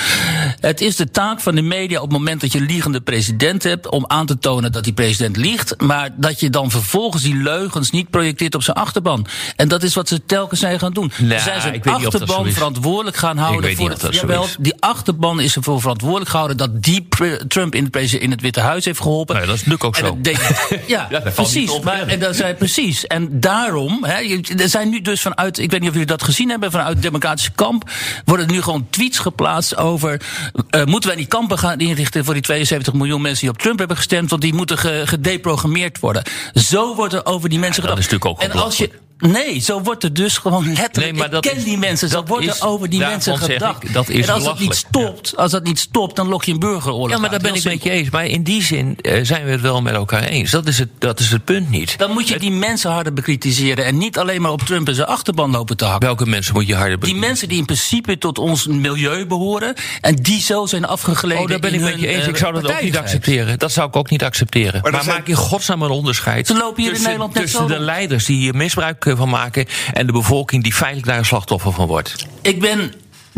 Het 0.59 0.81
is 0.81 0.95
de 0.95 1.11
taak 1.11 1.39
van 1.41 1.55
de 1.55 1.61
media 1.61 1.97
op 2.01 2.09
het 2.09 2.17
moment 2.17 2.41
dat 2.41 2.51
je 2.51 2.59
een 2.59 2.65
liegende 2.65 3.01
president 3.01 3.63
hebt 3.63 3.89
om 3.89 4.03
aan 4.07 4.25
te 4.25 4.39
tonen 4.39 4.71
dat 4.71 4.83
die 4.83 4.93
president 4.93 5.37
liegt, 5.37 5.81
maar 5.81 6.09
dat 6.15 6.39
je 6.39 6.49
dan 6.49 6.71
vervolgens 6.71 7.23
die 7.23 7.35
leugens 7.35 7.91
niet 7.91 8.09
projecteert 8.09 8.55
op 8.55 8.63
zijn 8.63 8.77
achterban. 8.77 9.25
En 9.55 9.67
dat 9.67 9.83
is 9.83 9.93
wat 9.95 10.07
ze 10.07 10.25
telkens 10.25 10.59
zijn 10.59 10.79
gaan 10.79 10.93
doen. 10.93 11.11
Nou, 11.17 11.33
Ze 11.33 11.39
zijn 11.39 11.61
zijn 11.61 11.73
ik 11.73 11.83
weet 11.83 11.97
niet 11.97 12.05
of 12.05 12.11
dat 12.11 12.21
zo 12.21 12.25
achterban 12.27 12.47
is. 12.47 12.53
verantwoordelijk 12.53 13.17
gaan 13.17 13.37
houden 13.37 13.60
Ik 13.61 13.67
weet 13.67 13.75
voor 13.77 13.85
niet 13.89 13.95
of 13.97 14.01
dat 14.03 14.13
zo 14.15 14.19
jawel, 14.21 14.45
die 14.59 14.73
achterban 14.79 15.39
is 15.39 15.55
ervoor 15.55 15.81
verantwoordelijk 15.81 16.29
gehouden 16.29 16.57
dat 16.57 16.83
die 16.83 17.07
Trump 17.47 17.75
in, 17.75 17.83
de 17.83 17.89
presi- 17.89 18.17
in 18.17 18.31
het 18.31 18.41
Witte 18.41 18.59
Huis 18.59 18.85
heeft 18.85 18.99
geholpen. 19.01 19.35
Ja, 19.35 19.45
dat 19.45 19.55
is 19.55 19.65
natuurlijk 19.65 19.83
ook 19.83 19.95
zo. 19.95 20.05
het 20.05 20.23
deed- 20.23 20.67
ja, 20.87 21.07
precies. 21.33 21.79
Maar, 21.79 22.07
en 22.07 22.19
dat 22.19 22.35
zei 22.35 22.53
precies. 22.53 23.07
En 23.07 23.39
daarom, 23.39 24.03
hè, 24.03 24.41
er 24.57 24.69
zijn 24.69 24.89
nu 24.89 25.01
dus 25.01 25.21
vanuit, 25.21 25.57
ik 25.59 25.71
weet 25.71 25.79
niet 25.79 25.89
of 25.89 25.95
jullie 25.95 26.09
dat 26.11 26.23
gezien 26.23 26.49
hebben, 26.49 26.71
vanuit 26.71 26.89
het 26.93 27.01
Democratische 27.01 27.51
kamp 27.51 27.89
worden 28.25 28.47
nu 28.51 28.61
gewoon 28.61 28.87
tweets 28.89 29.19
geplaatst 29.19 29.77
over 29.77 30.21
eh, 30.69 30.83
moeten 30.85 31.09
wij 31.09 31.17
die 31.17 31.27
kampen 31.27 31.57
gaan 31.59 31.79
inrichten 31.79 32.25
voor 32.25 32.33
die 32.33 32.43
72 32.43 32.93
miljoen 32.93 33.21
mensen 33.21 33.39
die 33.41 33.49
op 33.49 33.57
Trump 33.57 33.79
hebben 33.79 33.97
gestemd, 33.97 34.29
want 34.29 34.41
die 34.41 34.53
moeten 34.53 34.77
ge- 34.77 35.01
gedeprogrammeerd 35.05 35.99
worden. 35.99 36.23
Zo 36.53 36.95
wordt 36.95 37.13
er 37.13 37.25
over 37.25 37.49
die 37.49 37.59
mensen 37.59 37.83
Ja, 37.83 37.89
dat 37.89 37.97
gedacht. 37.97 38.13
is 38.13 38.19
natuurlijk 38.19 38.25
ook 38.55 38.59
En 38.59 38.63
als 38.65 38.77
je 38.77 38.91
Nee, 39.21 39.59
zo 39.59 39.81
wordt 39.81 40.03
er 40.03 40.13
dus 40.13 40.37
gewoon 40.37 40.65
letterlijk. 40.67 40.95
Nee, 40.97 41.13
maar 41.13 41.25
ik 41.25 41.31
dat 41.31 41.45
ken 41.45 41.55
is- 41.57 41.63
die 41.63 41.77
mensen, 41.77 42.09
zo 42.09 42.15
dat 42.15 42.27
wordt 42.27 42.45
er 42.61 42.67
over 42.67 42.89
die 42.89 42.99
mensen 42.99 43.37
gedacht. 43.37 43.83
ik, 43.83 43.93
dat 43.93 44.09
is 44.09 44.27
en 44.27 44.33
als 44.33 44.43
dat 44.43 44.59
niet 44.59 44.75
stopt, 44.75 45.37
als 45.37 45.51
dat 45.51 45.63
niet 45.63 45.79
stopt, 45.79 46.15
dan 46.15 46.27
lok 46.27 46.43
je 46.43 46.51
een 46.51 46.59
burgeroorlog. 46.59 47.09
Ja, 47.09 47.17
maar 47.17 47.29
daar 47.29 47.39
ben 47.39 47.55
ik 47.55 47.63
met 47.63 47.83
je 47.83 47.89
eens. 47.89 48.09
Maar 48.09 48.25
in 48.25 48.43
die 48.43 48.63
zin 48.63 48.97
eh, 49.01 49.19
zijn 49.23 49.45
we 49.45 49.51
het 49.51 49.61
wel 49.61 49.81
met 49.81 49.93
elkaar 49.93 50.23
eens. 50.23 50.51
Dat 50.51 50.67
is 50.67 50.77
het, 50.79 50.89
dat 50.97 51.19
is 51.19 51.31
het 51.31 51.45
punt 51.45 51.69
niet. 51.69 51.97
Dan 51.97 52.11
moet 52.11 52.27
je 52.27 52.39
die 52.39 52.51
mensen 52.51 52.91
harder 52.91 53.13
bekritiseren 53.13 53.85
en 53.85 53.97
niet 53.97 54.17
alleen 54.17 54.41
maar 54.41 54.51
op 54.51 54.61
Trump 54.61 54.87
en 54.87 54.95
zijn 54.95 55.07
achterban 55.07 55.51
lopen 55.51 55.77
te 55.77 55.85
hakken. 55.85 56.07
Welke 56.07 56.25
mensen 56.25 56.53
moet 56.53 56.67
je 56.67 56.73
harder 56.75 56.89
Die 56.91 56.99
bekijken? 56.99 57.27
mensen 57.27 57.47
die 57.49 57.57
in 57.57 57.65
principe 57.65 58.17
tot 58.17 58.39
ons 58.39 58.67
milieu 58.67 59.25
behoren 59.25 59.73
en 60.01 60.15
die 60.15 60.41
zo 60.41 60.65
zijn 60.65 60.85
afgegleden. 60.85 61.43
Oh, 61.43 61.49
daar 61.49 61.59
ben 61.59 61.73
ik 61.73 61.79
in 61.79 61.85
met 61.85 61.99
je 61.99 62.07
eens. 62.07 62.23
eh, 62.23 62.27
Ik 62.29 62.37
zou 62.37 62.53
dat 62.53 62.71
ook 62.71 62.81
niet 62.81 62.97
accepteren. 62.97 63.59
Dat 63.59 63.71
zou 63.71 63.87
ik 63.87 63.95
ook 63.95 64.09
niet 64.09 64.23
accepteren. 64.23 64.81
Maar, 64.81 64.91
zijn- 65.03 65.05
maak 65.15 65.27
in 65.27 65.35
godsnaam 65.35 65.81
een 65.81 65.89
onderscheid. 65.89 66.47
Ze 66.47 66.53
lopen 66.53 66.75
hier 66.75 66.85
in 66.85 66.89
tussen, 66.91 67.03
Nederland 67.05 67.33
net 67.33 67.43
tussen 67.43 67.61
zo 67.61 67.67
de 67.67 67.79
leiders 67.79 68.25
die 68.25 68.37
hier 68.37 68.55
misbruik 68.55 69.05
van 69.17 69.29
maken 69.29 69.65
en 69.93 70.05
de 70.05 70.11
bevolking 70.11 70.63
die 70.63 70.73
feitelijk 70.73 71.07
daar 71.07 71.17
een 71.17 71.25
slachtoffer 71.25 71.71
van 71.71 71.87
wordt. 71.87 72.15
Ik 72.41 72.59
ben 72.59 72.93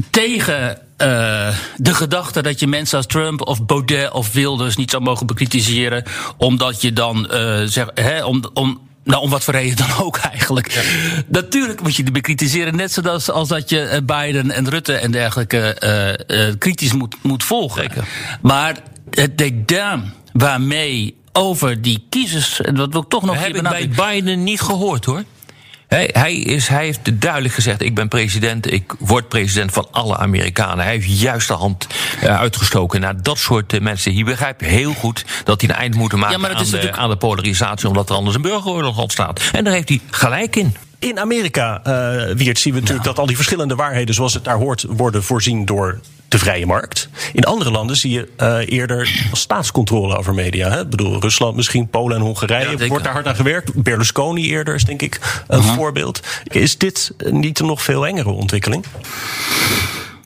tegen 0.09 0.77
eh, 0.97 1.55
de 1.77 1.93
gedachte 1.93 2.41
dat 2.41 2.59
je 2.59 2.67
mensen 2.67 2.97
als 2.97 3.05
Trump 3.05 3.41
of 3.41 3.65
Baudet 3.65 4.11
of 4.11 4.31
Wilders 4.31 4.75
niet 4.75 4.91
zou 4.91 5.03
mogen 5.03 5.25
bekritiseren. 5.25 6.03
Omdat 6.37 6.81
je 6.81 6.93
dan 6.93 7.29
eh 7.29 7.61
zeg, 7.65 7.87
hè, 7.93 8.23
om. 8.23 8.43
om 8.53 8.81
nou, 9.03 9.21
om 9.21 9.29
wat 9.29 9.43
voor 9.43 9.53
reden 9.53 9.75
dan 9.77 10.05
ook 10.05 10.17
eigenlijk. 10.17 10.85
Natuurlijk 11.27 11.81
moet 11.81 11.95
je 11.95 12.03
die 12.03 12.11
bekritiseren. 12.11 12.75
Net 12.75 12.91
zoals 12.91 13.29
als 13.29 13.47
dat 13.47 13.69
je 13.69 13.81
eh, 13.81 14.01
Biden 14.05 14.51
en 14.51 14.69
Rutte 14.69 14.93
en 14.93 15.11
dergelijke 15.11 15.73
eh, 15.73 16.47
eh, 16.47 16.55
kritisch 16.57 16.93
moet, 16.93 17.15
moet 17.21 17.43
volgen. 17.43 17.81
Zeker. 17.81 18.07
Maar 18.41 18.77
het 19.09 19.37
dédain 19.37 20.13
waarmee 20.33 21.15
over 21.31 21.81
die 21.81 22.05
kiezers. 22.09 22.61
en 22.61 22.75
Dat 22.75 22.91
wil 22.91 23.01
ik 23.01 23.09
toch 23.09 23.23
nog 23.23 23.35
Dat 23.35 23.45
even 23.45 23.65
heb 23.65 23.77
ik 23.77 23.95
bij. 23.95 24.13
Biden 24.13 24.43
niet 24.43 24.61
gehoord 24.61 25.05
hoor. 25.05 25.23
Hij, 25.93 26.09
hij, 26.13 26.35
is, 26.35 26.67
hij 26.67 26.85
heeft 26.85 27.21
duidelijk 27.21 27.53
gezegd: 27.53 27.81
ik 27.81 27.95
ben 27.95 28.07
president, 28.07 28.71
ik 28.71 28.93
word 28.99 29.27
president 29.27 29.71
van 29.71 29.87
alle 29.91 30.17
Amerikanen. 30.17 30.83
Hij 30.83 30.93
heeft 30.93 31.19
juist 31.19 31.47
de 31.47 31.53
hand 31.53 31.87
eh, 32.21 32.39
uitgestoken 32.39 33.01
naar 33.01 33.21
dat 33.21 33.37
soort 33.37 33.73
eh, 33.73 33.81
mensen. 33.81 34.15
Je 34.15 34.23
begrijpt 34.23 34.61
heel 34.61 34.93
goed 34.93 35.25
dat 35.43 35.61
hij 35.61 35.69
een 35.69 35.75
eind 35.75 35.95
moet 35.95 36.11
maken 36.11 36.41
Ja, 36.41 36.47
aan, 36.47 36.61
is 36.61 36.69
de, 36.69 36.75
natuurlijk- 36.75 37.01
aan 37.01 37.09
de 37.09 37.17
polarisatie, 37.17 37.87
omdat 37.87 38.09
er 38.09 38.15
anders 38.15 38.35
een 38.35 38.41
burgeroorlog 38.41 38.97
ontstaat. 38.97 39.41
En 39.51 39.63
daar 39.63 39.73
heeft 39.73 39.89
hij 39.89 39.99
gelijk 40.09 40.55
in. 40.55 40.75
In 40.99 41.19
Amerika, 41.19 41.81
eh 41.83 42.35
Wiert, 42.35 42.59
zien 42.59 42.73
we 42.73 42.79
natuurlijk 42.79 43.05
dat 43.05 43.19
al 43.19 43.25
die 43.25 43.35
verschillende 43.35 43.75
waarheden 43.75 44.15
zoals 44.15 44.33
het 44.33 44.43
daar 44.43 44.57
hoort 44.57 44.85
worden 44.87 45.23
voorzien 45.23 45.65
door 45.65 45.99
de 46.33 46.39
vrije 46.39 46.65
markt. 46.65 47.09
In 47.33 47.43
andere 47.43 47.71
landen 47.71 47.95
zie 47.95 48.11
je 48.11 48.27
eh, 48.35 48.57
eerder 48.65 49.27
staatscontrole 49.31 50.17
over 50.17 50.33
media. 50.33 50.69
Hè? 50.69 50.81
Ik 50.81 50.89
bedoel, 50.89 51.19
Rusland 51.19 51.55
misschien, 51.55 51.87
Polen 51.87 52.17
en 52.17 52.23
Hongarije. 52.23 52.77
Ja, 52.77 52.87
wordt 52.87 53.03
daar 53.03 53.13
hard 53.13 53.27
aan 53.27 53.35
gewerkt. 53.35 53.73
Berlusconi 53.73 54.49
eerder 54.49 54.75
is 54.75 54.83
denk 54.83 55.01
ik 55.01 55.43
een 55.47 55.63
voorbeeld. 55.63 56.19
Is 56.43 56.77
dit 56.77 57.11
niet 57.17 57.59
een 57.59 57.65
nog 57.65 57.83
veel 57.83 58.07
engere 58.07 58.29
ontwikkeling? 58.29 58.85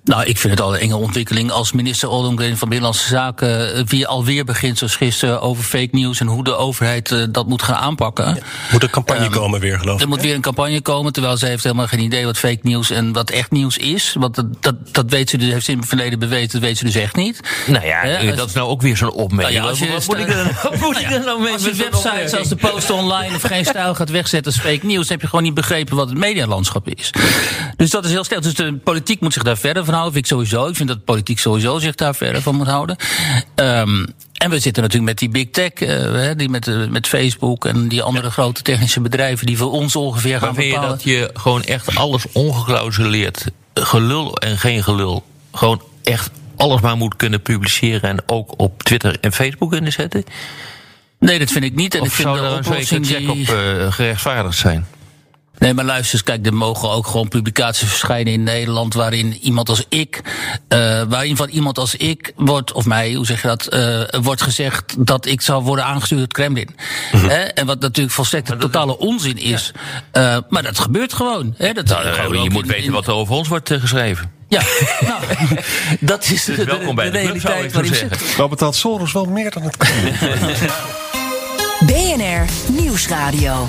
Nou, 0.07 0.23
ik 0.23 0.37
vind 0.37 0.53
het 0.53 0.61
al 0.61 0.73
een 0.75 0.79
enge 0.81 0.95
ontwikkeling 0.95 1.51
als 1.51 1.71
minister 1.71 2.09
Ollongren 2.09 2.57
van 2.57 2.69
Binnenlandse 2.69 3.07
Zaken 3.07 3.73
eh, 3.75 3.83
weer 3.85 4.05
alweer 4.07 4.45
begint 4.45 4.77
zoals 4.77 4.95
gisteren 4.95 5.41
over 5.41 5.63
fake 5.63 5.87
news 5.91 6.19
en 6.19 6.27
hoe 6.27 6.43
de 6.43 6.55
overheid 6.55 7.11
eh, 7.11 7.23
dat 7.29 7.47
moet 7.47 7.61
gaan 7.61 7.75
aanpakken. 7.75 8.39
Moet 8.71 8.83
een 8.83 8.89
campagne 8.89 9.29
komen 9.29 9.59
weer, 9.59 9.79
geloof 9.79 9.95
ik. 9.95 10.01
Er 10.01 10.07
moet 10.07 10.21
weer 10.21 10.35
een 10.35 10.41
campagne 10.41 10.81
komen, 10.81 11.13
terwijl 11.13 11.37
ze 11.37 11.45
heeft 11.45 11.63
helemaal 11.63 11.87
geen 11.87 11.99
idee 11.99 12.25
wat 12.25 12.37
fake 12.37 12.59
nieuws 12.61 12.89
en 12.89 13.13
wat 13.13 13.29
echt 13.29 13.51
nieuws 13.51 13.77
is. 13.77 14.15
Want 14.19 14.35
dat, 14.35 14.45
dat, 14.59 14.75
dat 14.91 15.05
weet 15.09 15.29
ze 15.29 15.37
dus, 15.37 15.51
heeft 15.51 15.65
ze 15.65 15.71
in 15.71 15.77
het 15.77 15.87
verleden 15.87 16.19
bewezen, 16.19 16.49
dat 16.51 16.61
weet 16.61 16.77
ze 16.77 16.83
dus 16.85 16.95
echt 16.95 17.15
niet. 17.15 17.39
Nou 17.67 17.85
ja, 17.85 18.01
eh, 18.03 18.27
als- 18.27 18.37
dat 18.37 18.47
is 18.47 18.53
nou 18.53 18.67
ook 18.69 18.81
weer 18.81 18.97
zo'n 18.97 19.11
opmerking. 19.11 19.63
Nou 19.63 19.63
ja, 19.65 19.69
als 19.69 19.79
je- 19.79 19.91
wat, 19.91 20.07
moet 20.79 20.97
ik 20.99 21.05
er, 21.09 21.13
er 21.13 21.25
nou 21.25 21.41
mee 21.41 21.53
Als 21.53 21.63
je 21.63 21.73
websites 21.73 22.33
als 22.35 22.47
de 22.47 22.55
Post 22.55 22.89
Online 22.89 23.35
of 23.35 23.41
geen 23.41 23.65
stijl 23.65 23.95
gaat 23.95 24.09
wegzetten 24.09 24.51
als 24.51 24.61
fake 24.61 24.85
nieuws, 24.85 25.09
heb 25.09 25.21
je 25.21 25.27
gewoon 25.27 25.43
niet 25.43 25.53
begrepen 25.53 25.95
wat 25.95 26.09
het 26.09 26.17
medialandschap 26.17 26.87
is. 26.89 27.09
Dus 27.75 27.89
dat 27.89 28.05
is 28.05 28.11
heel 28.11 28.23
sterk. 28.23 28.41
Dus 28.43 28.53
de 28.53 28.73
politiek 28.83 29.19
moet 29.21 29.33
zich 29.33 29.43
daar 29.43 29.57
verder 29.57 29.85
van 29.85 29.95
houden. 29.97 30.13
Vind 30.13 30.25
ik 30.25 30.31
sowieso. 30.31 30.67
Ik 30.67 30.75
vind 30.75 30.89
dat 30.89 31.03
politiek 31.03 31.39
sowieso 31.39 31.79
zich 31.79 31.95
daar 31.95 32.15
verder 32.15 32.41
van 32.41 32.55
moet 32.55 32.67
houden. 32.67 32.95
Um, 33.55 34.07
en 34.37 34.49
we 34.49 34.59
zitten 34.59 34.83
natuurlijk 34.83 35.09
met 35.09 35.19
die 35.19 35.29
big 35.29 35.49
tech, 35.51 35.89
uh, 35.89 36.31
die 36.35 36.49
met, 36.49 36.67
uh, 36.67 36.87
met 36.87 37.07
Facebook 37.07 37.65
en 37.65 37.87
die 37.87 38.01
andere 38.01 38.31
grote 38.31 38.61
technische 38.61 39.01
bedrijven 39.01 39.45
die 39.45 39.57
voor 39.57 39.71
ons 39.71 39.95
ongeveer 39.95 40.39
gaan 40.39 40.53
maar 40.53 40.65
bepalen. 40.65 40.89
dat 40.89 41.03
je 41.03 41.29
gewoon 41.33 41.63
echt 41.63 41.95
alles 41.95 42.25
ongeklausuleerd, 42.31 43.45
gelul 43.73 44.37
en 44.37 44.57
geen 44.57 44.83
gelul, 44.83 45.23
gewoon 45.51 45.81
echt 46.03 46.31
alles 46.55 46.81
maar 46.81 46.97
moet 46.97 47.15
kunnen 47.15 47.41
publiceren 47.41 48.09
en 48.09 48.17
ook 48.25 48.53
op 48.59 48.83
Twitter 48.83 49.17
en 49.21 49.33
Facebook 49.33 49.71
kunnen 49.71 49.91
zetten? 49.91 50.23
Nee, 51.19 51.39
dat 51.39 51.51
vind 51.51 51.63
ik 51.63 51.75
niet. 51.75 51.95
En 51.95 52.01
of 52.01 52.07
ik 52.07 52.13
vind 52.13 52.27
zou 52.27 52.39
de 52.39 52.69
er 52.69 52.95
een 52.95 53.05
check 53.05 53.17
die... 53.17 53.29
op 53.29 53.37
uh, 53.37 53.91
gerechtvaardigd 53.91 54.57
zijn? 54.57 54.87
Nee, 55.57 55.73
maar 55.73 55.85
luister 55.85 56.13
eens, 56.13 56.23
kijk, 56.23 56.45
er 56.45 56.53
mogen 56.53 56.89
ook 56.89 57.07
gewoon 57.07 57.27
publicaties 57.27 57.89
verschijnen 57.89 58.33
in 58.33 58.43
Nederland 58.43 58.93
waarin 58.93 59.37
iemand 59.41 59.69
als 59.69 59.85
ik, 59.89 60.21
uh, 60.69 61.01
waarin 61.09 61.35
van 61.35 61.49
iemand 61.49 61.77
als 61.77 61.95
ik 61.95 62.33
wordt, 62.35 62.71
of 62.71 62.85
mij, 62.85 63.13
hoe 63.13 63.25
zeg 63.25 63.41
je 63.41 63.47
dat, 63.47 63.73
uh, 63.73 64.21
wordt 64.21 64.41
gezegd 64.41 65.07
dat 65.07 65.25
ik 65.25 65.41
zou 65.41 65.63
worden 65.63 65.85
aangestuurd 65.85 66.19
door 66.19 66.27
het 66.27 66.37
Kremlin. 66.37 66.69
Mm 67.11 67.19
-hmm. 67.19 67.29
En 67.29 67.65
wat 67.65 67.79
natuurlijk 67.79 68.15
volstrekt 68.15 68.49
een 68.49 68.59
totale 68.59 68.97
onzin 68.97 69.37
is. 69.37 69.71
Ja. 70.11 70.35
Uh, 70.35 70.43
maar 70.49 70.63
dat 70.63 70.79
gebeurt 70.79 71.13
gewoon. 71.13 71.53
Hè? 71.57 71.73
Dat 71.73 71.87
nou, 71.87 72.05
gewoon 72.05 72.43
je 72.43 72.49
moet 72.49 72.63
in, 72.63 72.67
weten 72.67 72.85
in... 72.85 72.91
wat 72.91 73.07
er 73.07 73.13
over 73.13 73.35
ons 73.35 73.47
wordt 73.47 73.73
geschreven. 73.73 74.31
Ja, 74.47 74.61
nou, 75.07 75.21
dat 75.99 76.23
is 76.23 76.45
dus 76.45 76.55
de, 76.55 76.63
welkom 76.63 76.95
bij 76.95 77.05
de, 77.05 77.11
de, 77.11 77.17
realiteit 77.17 77.73
waarin 77.73 77.95
zitten. 77.95 78.19
Nou 78.37 78.49
betaalt 78.49 78.75
Soros 78.75 79.11
wel 79.11 79.25
meer 79.25 79.51
dan 79.51 79.63
het 79.63 79.77
Kremlin. 79.77 80.13
BNR 82.17 82.45
Nieuwsradio. 82.71 83.65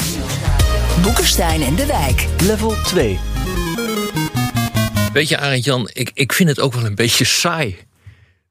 Boekenstein 1.03 1.63
en 1.63 1.75
de 1.75 1.87
Wijk. 1.87 2.27
Level 2.43 2.75
2. 2.83 3.19
Weet 5.13 5.29
je, 5.29 5.39
Arend 5.39 5.65
Jan, 5.65 5.91
ik, 5.93 6.11
ik 6.15 6.33
vind 6.33 6.49
het 6.49 6.61
ook 6.61 6.75
wel 6.75 6.85
een 6.85 6.95
beetje 6.95 7.25
saai 7.25 7.77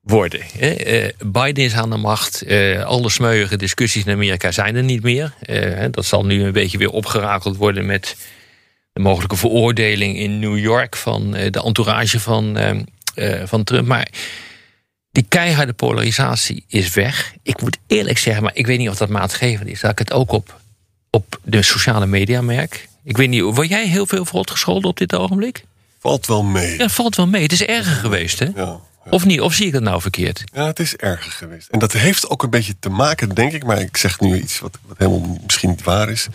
worden. 0.01 0.41
Hè? 0.57 1.03
Uh, 1.03 1.09
Biden 1.25 1.63
is 1.63 1.73
aan 1.73 1.89
de 1.89 1.97
macht. 1.97 2.43
Uh, 2.47 2.83
alle 2.83 3.09
smeuïge 3.09 3.57
discussies 3.57 4.05
in 4.05 4.13
Amerika 4.13 4.51
zijn 4.51 4.75
er 4.75 4.83
niet 4.83 5.03
meer. 5.03 5.33
Uh, 5.49 5.85
dat 5.91 6.05
zal 6.05 6.25
nu 6.25 6.43
een 6.43 6.51
beetje 6.51 6.77
weer 6.77 6.91
opgerakeld 6.91 7.57
worden 7.57 7.85
met 7.85 8.15
de 8.93 8.99
mogelijke 9.01 9.35
veroordeling 9.35 10.17
in 10.17 10.39
New 10.39 10.57
York 10.57 10.95
van 10.95 11.31
de 11.31 11.61
entourage 11.63 12.19
van, 12.19 12.57
van 13.45 13.63
Trump. 13.63 13.87
Maar 13.87 14.07
die 15.11 15.25
keiharde 15.29 15.73
polarisatie 15.73 16.63
is 16.67 16.93
weg. 16.93 17.33
Ik 17.43 17.61
moet 17.61 17.77
eerlijk 17.87 18.17
zeggen, 18.17 18.43
maar 18.43 18.55
ik 18.55 18.67
weet 18.67 18.77
niet 18.77 18.89
of 18.89 18.97
dat 18.97 19.09
maatgevend 19.09 19.69
is. 19.69 19.79
Dat 19.79 19.91
ik 19.91 19.99
het 19.99 20.13
ook 20.13 20.31
op 20.31 20.59
op 21.09 21.39
de 21.43 21.61
sociale 21.61 22.05
media 22.05 22.41
merk. 22.41 22.87
Ik 23.03 23.17
weet 23.17 23.29
niet, 23.29 23.41
word 23.41 23.69
jij 23.69 23.87
heel 23.87 24.05
veel 24.05 24.25
verrot 24.25 24.51
gescholden 24.51 24.89
op 24.89 24.97
dit 24.97 25.15
ogenblik? 25.15 25.63
Valt 25.99 26.25
wel 26.25 26.43
mee. 26.43 26.77
Ja, 26.77 26.89
valt 26.89 27.15
wel 27.15 27.27
mee. 27.27 27.41
Het 27.41 27.51
is 27.51 27.63
erger 27.63 27.95
geweest, 27.95 28.39
hè? 28.39 28.45
Ja, 28.45 28.51
ja. 28.55 28.79
Of 29.09 29.25
niet? 29.25 29.41
Of 29.41 29.53
zie 29.53 29.65
ik 29.65 29.73
dat 29.73 29.81
nou 29.81 30.01
verkeerd? 30.01 30.43
Ja, 30.53 30.65
het 30.65 30.79
is 30.79 30.95
erger 30.95 31.31
geweest. 31.31 31.67
En 31.69 31.79
dat 31.79 31.91
heeft 31.91 32.29
ook 32.29 32.43
een 32.43 32.49
beetje 32.49 32.75
te 32.79 32.89
maken, 32.89 33.35
denk 33.35 33.51
ik. 33.51 33.63
Maar 33.63 33.79
ik 33.79 33.97
zeg 33.97 34.19
nu 34.19 34.37
iets 34.41 34.59
wat, 34.59 34.77
wat 34.85 34.97
helemaal 34.97 35.39
misschien 35.43 35.69
niet 35.69 35.83
waar 35.83 36.09
is. 36.09 36.27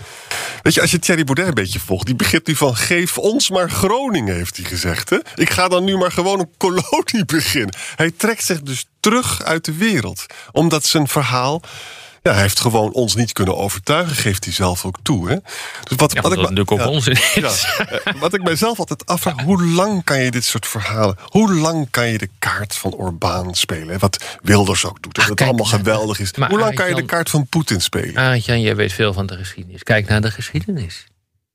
Weet 0.62 0.74
je, 0.74 0.80
als 0.80 0.90
je 0.90 0.98
Thierry 0.98 1.24
Baudet 1.24 1.46
een 1.46 1.54
beetje 1.54 1.80
volgt... 1.80 2.06
die 2.06 2.14
begint 2.14 2.46
nu 2.46 2.56
van 2.56 2.76
geef 2.76 3.18
ons 3.18 3.50
maar 3.50 3.70
Groningen, 3.70 4.34
heeft 4.34 4.56
hij 4.56 4.64
gezegd. 4.64 5.10
Hè? 5.10 5.18
Ik 5.34 5.50
ga 5.50 5.68
dan 5.68 5.84
nu 5.84 5.96
maar 5.96 6.12
gewoon 6.12 6.40
een 6.40 6.52
kolonie 6.64 7.24
beginnen. 7.26 7.76
Hij 7.96 8.10
trekt 8.10 8.44
zich 8.44 8.62
dus 8.62 8.86
terug 9.00 9.42
uit 9.42 9.64
de 9.64 9.76
wereld. 9.76 10.26
Omdat 10.52 10.84
zijn 10.84 11.08
verhaal... 11.08 11.62
Ja, 12.22 12.32
hij 12.32 12.42
heeft 12.42 12.60
gewoon 12.60 12.92
ons 12.92 13.14
niet 13.14 13.32
kunnen 13.32 13.56
overtuigen, 13.56 14.16
geeft 14.16 14.44
hij 14.44 14.52
zelf 14.52 14.84
ook 14.84 14.96
toe. 15.02 15.28
Hè? 15.28 15.36
Dus 15.82 15.96
wat, 15.96 16.12
ja, 16.12 16.20
wat 16.20 16.32
ik 16.32 16.38
natuurlijk 16.38 16.70
ook 16.70 16.78
ja, 16.78 16.88
onzin 16.88 17.12
is. 17.12 17.34
Ja, 17.34 18.14
wat 18.18 18.34
ik 18.34 18.42
mijzelf 18.42 18.78
altijd 18.78 19.06
afvraag, 19.06 19.40
hoe 19.40 19.64
lang 19.64 20.04
kan 20.04 20.22
je 20.22 20.30
dit 20.30 20.44
soort 20.44 20.66
verhalen... 20.66 21.16
hoe 21.22 21.54
lang 21.54 21.90
kan 21.90 22.08
je 22.08 22.18
de 22.18 22.28
kaart 22.38 22.74
van 22.74 22.94
Orbán 22.94 23.54
spelen? 23.54 23.98
Wat 23.98 24.38
Wilders 24.42 24.84
ook 24.84 25.02
doet, 25.02 25.14
dat 25.14 25.22
Ach, 25.22 25.28
het 25.28 25.38
kijk, 25.38 25.48
allemaal 25.48 25.78
geweldig 25.78 26.20
is. 26.20 26.32
maar 26.32 26.48
Hoe 26.48 26.58
lang 26.58 26.74
kan 26.74 26.88
je 26.88 26.94
de 26.94 27.04
kaart 27.04 27.30
van 27.30 27.46
Poetin 27.46 27.80
spelen? 27.80 28.16
Arend 28.16 28.44
Jan, 28.44 28.60
jij 28.60 28.76
weet 28.76 28.92
veel 28.92 29.12
van 29.12 29.26
de 29.26 29.36
geschiedenis. 29.36 29.82
Kijk 29.82 30.08
naar 30.08 30.20
de 30.20 30.30
geschiedenis. 30.30 31.06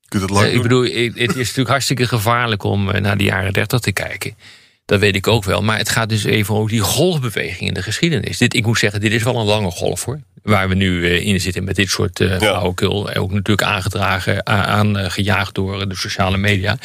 Kun 0.08 0.20
je 0.20 0.26
dat 0.26 0.36
lang 0.36 0.48
Eh, 0.48 0.54
ik 0.54 0.62
bedoel, 0.62 0.82
het 0.82 1.16
is 1.16 1.36
natuurlijk 1.36 1.68
hartstikke 1.68 2.06
gevaarlijk 2.06 2.62
om 2.62 2.90
eh, 2.90 3.00
naar 3.00 3.16
de 3.16 3.24
jaren 3.24 3.52
30 3.52 3.80
te 3.80 3.92
kijken. 3.92 4.36
Dat 4.84 5.00
weet 5.00 5.16
ik 5.16 5.26
ook 5.26 5.44
wel. 5.44 5.62
Maar 5.62 5.78
het 5.78 5.88
gaat 5.88 6.08
dus 6.08 6.24
even 6.24 6.54
over 6.54 6.70
die 6.70 6.80
golfbeweging 6.80 7.68
in 7.68 7.74
de 7.74 7.82
geschiedenis. 7.82 8.38
Dit, 8.38 8.54
ik 8.54 8.66
moet 8.66 8.78
zeggen, 8.78 9.00
dit 9.00 9.12
is 9.12 9.22
wel 9.22 9.36
een 9.36 9.46
lange 9.46 9.70
golf 9.70 10.04
hoor. 10.04 10.20
Waar 10.48 10.68
we 10.68 10.74
nu 10.74 11.00
uh, 11.00 11.26
in 11.26 11.40
zitten 11.40 11.64
met 11.64 11.76
dit 11.76 11.88
soort 11.88 12.20
uh, 12.20 12.36
flauwekul. 12.36 13.14
Ook 13.14 13.32
natuurlijk 13.32 13.68
aangedragen, 13.68 14.46
aangejaagd 14.46 15.54
door 15.54 15.88
de 15.88 15.96
sociale 15.96 16.36
media. 16.36 16.78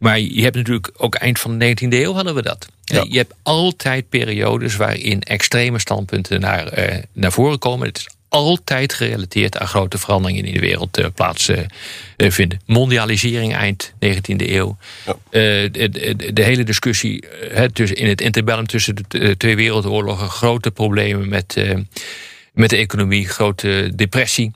Maar 0.00 0.20
je 0.20 0.42
hebt 0.42 0.56
natuurlijk 0.56 0.90
ook 0.96 1.14
eind 1.14 1.38
van 1.38 1.58
de 1.58 1.76
19e 1.84 1.88
eeuw 1.88 2.12
hadden 2.12 2.34
we 2.34 2.42
dat. 2.42 2.66
Ja. 2.84 3.04
Je 3.08 3.16
hebt 3.16 3.34
altijd 3.42 4.08
periodes 4.08 4.76
waarin 4.76 5.20
extreme 5.20 5.78
standpunten 5.78 6.40
naar, 6.40 6.78
uh, 6.78 6.94
naar 7.12 7.32
voren 7.32 7.58
komen. 7.58 7.86
Het 7.86 7.98
is 7.98 8.08
altijd 8.28 8.92
gerelateerd 8.92 9.58
aan 9.58 9.68
grote 9.68 9.98
veranderingen 9.98 10.42
die 10.42 10.52
in 10.52 10.60
de 10.60 10.66
wereld 10.66 10.98
uh, 10.98 11.06
plaatsvinden. 11.14 11.68
Uh, 12.16 12.76
Mondialisering 12.76 13.54
eind 13.54 13.92
19e 14.04 14.36
eeuw. 14.36 14.76
Ja. 15.06 15.16
De, 15.30 15.68
de, 15.72 16.32
de, 16.32 16.42
hele 16.42 16.64
discussie 16.64 17.24
tussen, 17.72 17.96
in 17.96 18.08
het 18.08 18.20
interbellum 18.20 18.66
tussen 18.66 18.96
de 19.08 19.36
twee 19.36 19.56
wereldoorlogen. 19.56 20.28
Grote 20.28 20.70
problemen 20.70 21.28
met, 21.28 21.56
met 22.60 22.70
de 22.70 22.76
economie, 22.76 23.28
grote 23.28 23.92
depressie. 23.94 24.52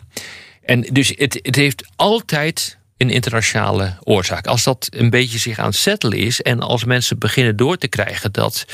En 0.62 0.81
dus 0.81 1.12
het, 1.17 1.38
het 1.43 1.57
heeft 1.57 1.85
altijd 1.97 2.79
een 2.97 3.11
internationale 3.11 3.97
oorzaak. 4.03 4.47
Als 4.47 4.64
dat 4.64 4.87
een 4.90 5.11
beetje 5.11 5.38
zich 5.38 5.59
aan 5.59 5.67
het 5.67 5.75
settelen 5.77 6.19
is 6.19 6.43
en 6.43 6.61
als 6.61 6.85
mensen 6.85 7.19
beginnen 7.19 7.57
door 7.57 7.77
te 7.77 7.88
krijgen 7.88 8.33
dat 8.33 8.64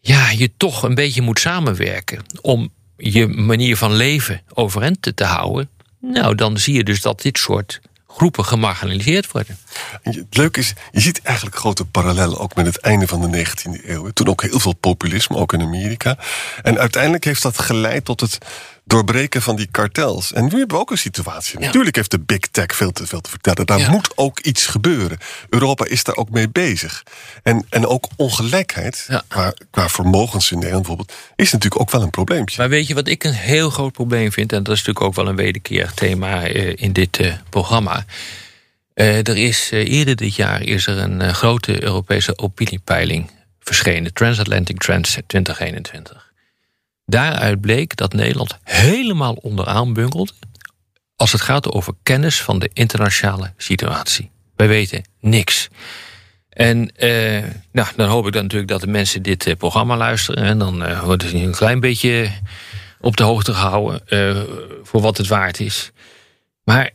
ja, 0.00 0.30
je 0.30 0.50
toch 0.56 0.82
een 0.82 0.94
beetje 0.94 1.22
moet 1.22 1.38
samenwerken 1.38 2.24
om 2.40 2.72
je 2.96 3.26
manier 3.26 3.76
van 3.76 3.94
leven 3.94 4.42
overeind 4.54 5.12
te 5.14 5.24
houden, 5.24 5.70
nou 6.00 6.34
dan 6.34 6.58
zie 6.58 6.74
je 6.74 6.84
dus 6.84 7.00
dat 7.00 7.22
dit 7.22 7.38
soort 7.38 7.80
groepen 8.16 8.44
gemarginaliseerd 8.44 9.30
worden. 9.32 9.58
Het 10.02 10.36
leuke 10.36 10.60
is, 10.60 10.74
je 10.90 11.00
ziet 11.00 11.22
eigenlijk 11.22 11.56
grote 11.56 11.84
parallellen 11.84 12.38
ook 12.38 12.54
met 12.54 12.66
het 12.66 12.80
einde 12.80 13.06
van 13.06 13.30
de 13.30 13.46
19e 13.46 13.84
eeuw. 13.86 14.10
Toen 14.10 14.28
ook 14.28 14.42
heel 14.42 14.60
veel 14.60 14.74
populisme, 14.74 15.36
ook 15.36 15.52
in 15.52 15.62
Amerika. 15.62 16.18
En 16.62 16.78
uiteindelijk 16.78 17.24
heeft 17.24 17.42
dat 17.42 17.58
geleid 17.58 18.04
tot 18.04 18.20
het 18.20 18.38
doorbreken 18.86 19.42
van 19.42 19.56
die 19.56 19.68
kartels. 19.70 20.32
En 20.32 20.42
nu 20.44 20.48
hebben 20.50 20.68
we 20.76 20.82
ook 20.82 20.90
een 20.90 20.98
situatie. 20.98 21.58
Natuurlijk 21.58 21.96
heeft 21.96 22.10
de 22.10 22.20
big 22.20 22.38
tech 22.50 22.76
veel 22.76 22.92
te 22.92 23.06
veel 23.06 23.20
te 23.20 23.30
vertellen. 23.30 23.66
Daar 23.66 23.78
Ja. 23.78 23.90
moet 23.90 24.12
ook 24.14 24.40
iets 24.40 24.66
gebeuren. 24.66 25.18
Europa 25.48 25.84
is 25.84 26.04
daar 26.04 26.16
ook 26.16 26.30
mee 26.30 26.48
bezig. 26.48 27.02
En, 27.42 27.66
en 27.70 27.86
ook 27.86 28.08
ongelijkheid, 28.16 29.04
Ja. 29.08 29.22
qua, 29.28 29.54
qua 29.70 29.88
vermogens 29.88 30.50
in 30.50 30.56
Nederland 30.58 30.86
bijvoorbeeld, 30.86 31.18
is 31.36 31.52
natuurlijk 31.52 31.80
ook 31.80 31.90
wel 31.90 32.02
een 32.02 32.10
probleempje. 32.10 32.56
Maar 32.58 32.68
weet 32.68 32.86
je 32.86 32.94
wat 32.94 33.08
ik 33.08 33.24
een 33.24 33.32
heel 33.32 33.70
groot 33.70 33.92
probleem 33.92 34.32
vind? 34.32 34.52
En 34.52 34.62
dat 34.62 34.74
is 34.74 34.78
natuurlijk 34.84 35.06
ook 35.06 35.14
wel 35.14 35.28
een 35.28 35.36
wederkerig 35.36 35.94
thema 35.94 36.42
eh, 36.46 36.72
in 36.76 36.92
dit 36.92 37.18
eh, 37.18 37.32
programma. 37.50 38.04
Eh, 38.94 39.16
er 39.28 39.36
is 39.36 39.70
eerder 39.70 40.16
dit 40.16 40.34
jaar 40.34 40.62
is 40.62 40.86
er 40.86 40.98
een 40.98 41.34
grote 41.34 41.82
Europese 41.82 42.38
opiniepeiling 42.38 43.30
verschenen, 43.60 44.12
Transatlantic 44.12 44.78
Trends 44.78 45.18
2021. 45.26 46.24
Daaruit 47.06 47.60
bleek 47.60 47.96
dat 47.96 48.12
Nederland 48.12 48.58
helemaal 48.62 49.34
onderaan 49.34 49.92
bungelt 49.92 50.34
als 51.16 51.32
het 51.32 51.40
gaat 51.40 51.72
over 51.72 51.92
kennis 52.02 52.42
van 52.42 52.58
de 52.58 52.70
internationale 52.72 53.52
situatie. 53.56 54.30
Wij 54.56 54.68
weten 54.68 55.04
niks. 55.20 55.68
En 56.48 56.96
eh, 56.96 57.44
nou, 57.72 57.88
dan 57.96 58.08
hoop 58.08 58.26
ik 58.26 58.32
dan 58.32 58.42
natuurlijk 58.42 58.70
dat 58.70 58.80
de 58.80 58.86
mensen 58.86 59.22
dit 59.22 59.46
eh, 59.46 59.56
programma 59.56 59.96
luisteren. 59.96 60.44
En 60.44 60.58
dan 60.58 60.84
eh, 60.84 61.02
worden 61.02 61.28
ze 61.28 61.36
een 61.36 61.54
klein 61.54 61.80
beetje 61.80 62.30
op 63.00 63.16
de 63.16 63.22
hoogte 63.22 63.54
gehouden 63.54 64.08
eh, 64.08 64.42
voor 64.82 65.00
wat 65.00 65.16
het 65.16 65.26
waard 65.26 65.60
is. 65.60 65.90
Maar 66.64 66.90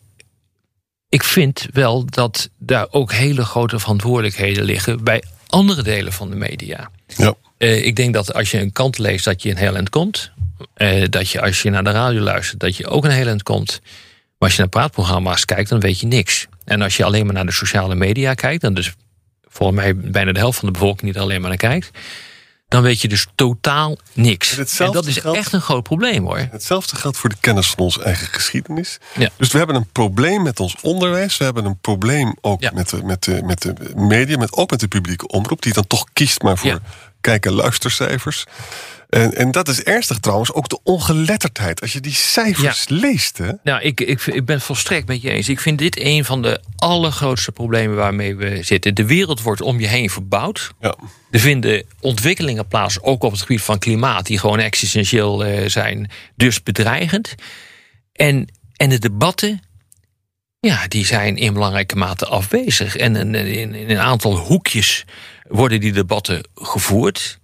ik 1.09 1.23
vind 1.23 1.67
wel 1.71 2.05
dat 2.05 2.49
daar 2.57 2.87
ook 2.89 3.11
hele 3.11 3.45
grote 3.45 3.79
verantwoordelijkheden 3.79 4.63
liggen 4.63 5.03
bij 5.03 5.23
andere 5.47 5.83
delen 5.83 6.13
van 6.13 6.29
de 6.29 6.35
media. 6.35 6.91
Ja. 7.07 7.33
Eh, 7.61 7.85
ik 7.85 7.95
denk 7.95 8.13
dat 8.13 8.33
als 8.33 8.51
je 8.51 8.59
een 8.59 8.71
kant 8.71 8.97
leest, 8.97 9.25
dat 9.25 9.43
je 9.43 9.49
een 9.49 9.57
heel 9.57 9.75
eind 9.75 9.89
komt. 9.89 10.31
Eh, 10.73 11.03
dat 11.09 11.29
je 11.29 11.41
als 11.41 11.61
je 11.61 11.69
naar 11.69 11.83
de 11.83 11.91
radio 11.91 12.21
luistert, 12.21 12.59
dat 12.59 12.75
je 12.77 12.87
ook 12.87 13.05
een 13.05 13.11
heel 13.11 13.27
eind 13.27 13.43
komt. 13.43 13.79
Maar 13.81 14.49
als 14.49 14.51
je 14.53 14.59
naar 14.59 14.69
praatprogramma's 14.69 15.45
kijkt, 15.45 15.69
dan 15.69 15.79
weet 15.79 15.99
je 15.99 16.07
niks. 16.07 16.47
En 16.65 16.81
als 16.81 16.97
je 16.97 17.03
alleen 17.03 17.25
maar 17.25 17.33
naar 17.33 17.45
de 17.45 17.51
sociale 17.51 17.95
media 17.95 18.33
kijkt, 18.33 18.61
dan 18.61 18.73
dus 18.73 18.93
volgens 19.47 19.79
mij 19.79 19.95
bijna 19.95 20.31
de 20.31 20.39
helft 20.39 20.59
van 20.59 20.67
de 20.67 20.73
bevolking 20.73 21.15
er 21.15 21.21
alleen 21.21 21.39
maar 21.41 21.49
naar 21.49 21.57
kijkt, 21.57 21.89
dan 22.67 22.81
weet 22.81 23.01
je 23.01 23.07
dus 23.07 23.27
totaal 23.35 23.97
niks. 24.13 24.57
En 24.79 24.91
dat 24.91 25.05
is 25.05 25.17
geldt- 25.17 25.37
echt 25.37 25.53
een 25.53 25.61
groot 25.61 25.83
probleem 25.83 26.25
hoor. 26.25 26.47
Hetzelfde 26.51 26.95
geldt 26.95 27.17
voor 27.17 27.29
de 27.29 27.35
kennis 27.39 27.67
van 27.67 27.79
onze 27.83 28.03
eigen 28.03 28.27
geschiedenis. 28.27 28.97
Ja. 29.17 29.29
Dus 29.37 29.51
we 29.51 29.57
hebben 29.57 29.75
een 29.75 29.89
probleem 29.91 30.41
met 30.43 30.59
ons 30.59 30.75
onderwijs. 30.81 31.37
We 31.37 31.43
hebben 31.43 31.65
een 31.65 31.79
probleem 31.79 32.35
ook 32.41 32.61
Ja. 32.61 32.71
met, 32.73 32.89
de, 32.89 33.03
met, 33.03 33.23
de, 33.23 33.41
met 33.45 33.61
de 33.61 33.73
media, 33.95 34.37
met, 34.37 34.53
ook 34.53 34.69
met 34.71 34.79
de 34.79 34.87
publieke 34.87 35.27
omroep, 35.27 35.61
die 35.61 35.73
dan 35.73 35.87
toch 35.87 36.05
kiest 36.13 36.41
maar 36.41 36.57
voor 36.57 36.69
Ja. 36.69 36.79
Kijken 37.21 37.51
luistercijfers. 37.51 38.45
En, 39.11 39.35
en 39.35 39.51
dat 39.51 39.67
is 39.67 39.83
ernstig 39.83 40.19
trouwens, 40.19 40.53
ook 40.53 40.69
de 40.69 40.79
ongeletterdheid. 40.83 41.81
Als 41.81 41.93
je 41.93 41.99
die 41.99 42.13
cijfers 42.13 42.89
leest. 42.89 43.37
Hè? 43.37 43.51
Nou, 43.63 43.81
ik, 43.81 44.01
ik, 44.01 44.25
ik 44.25 44.45
ben 44.45 44.61
volstrekt 44.61 45.07
met 45.07 45.21
je 45.21 45.29
eens. 45.29 45.49
Ik 45.49 45.59
vind 45.59 45.77
dit 45.77 45.99
een 45.99 46.25
van 46.25 46.41
de 46.41 46.61
allergrootste 46.75 47.51
problemen 47.51 47.95
waarmee 47.95 48.35
we 48.35 48.63
zitten. 48.63 48.95
De 48.95 49.05
wereld 49.05 49.41
wordt 49.41 49.61
om 49.61 49.79
je 49.79 49.87
heen 49.87 50.09
verbouwd. 50.09 50.71
Ja. 50.79 50.95
Er 51.31 51.39
vinden 51.39 51.85
ontwikkelingen 51.99 52.67
plaats, 52.67 53.01
ook 53.01 53.23
op 53.23 53.31
het 53.31 53.41
gebied 53.41 53.61
van 53.61 53.79
klimaat, 53.79 54.25
die 54.25 54.39
gewoon 54.39 54.59
existentieel 54.59 55.45
eh, 55.45 55.69
zijn, 55.69 56.11
dus 56.35 56.63
bedreigend. 56.63 57.35
En, 58.13 58.47
en 58.75 58.89
de 58.89 58.99
debatten, 58.99 59.61
ja, 60.59 60.87
die 60.87 61.05
zijn 61.05 61.37
in 61.37 61.53
belangrijke 61.53 61.95
mate 61.95 62.25
afwezig. 62.25 62.95
En 62.95 63.15
in, 63.15 63.35
in, 63.35 63.75
in 63.75 63.89
een 63.89 63.99
aantal 63.99 64.35
hoekjes 64.37 65.05
worden 65.51 65.79
die 65.79 65.91
debatten 65.93 66.47
gevoerd. 66.55 67.39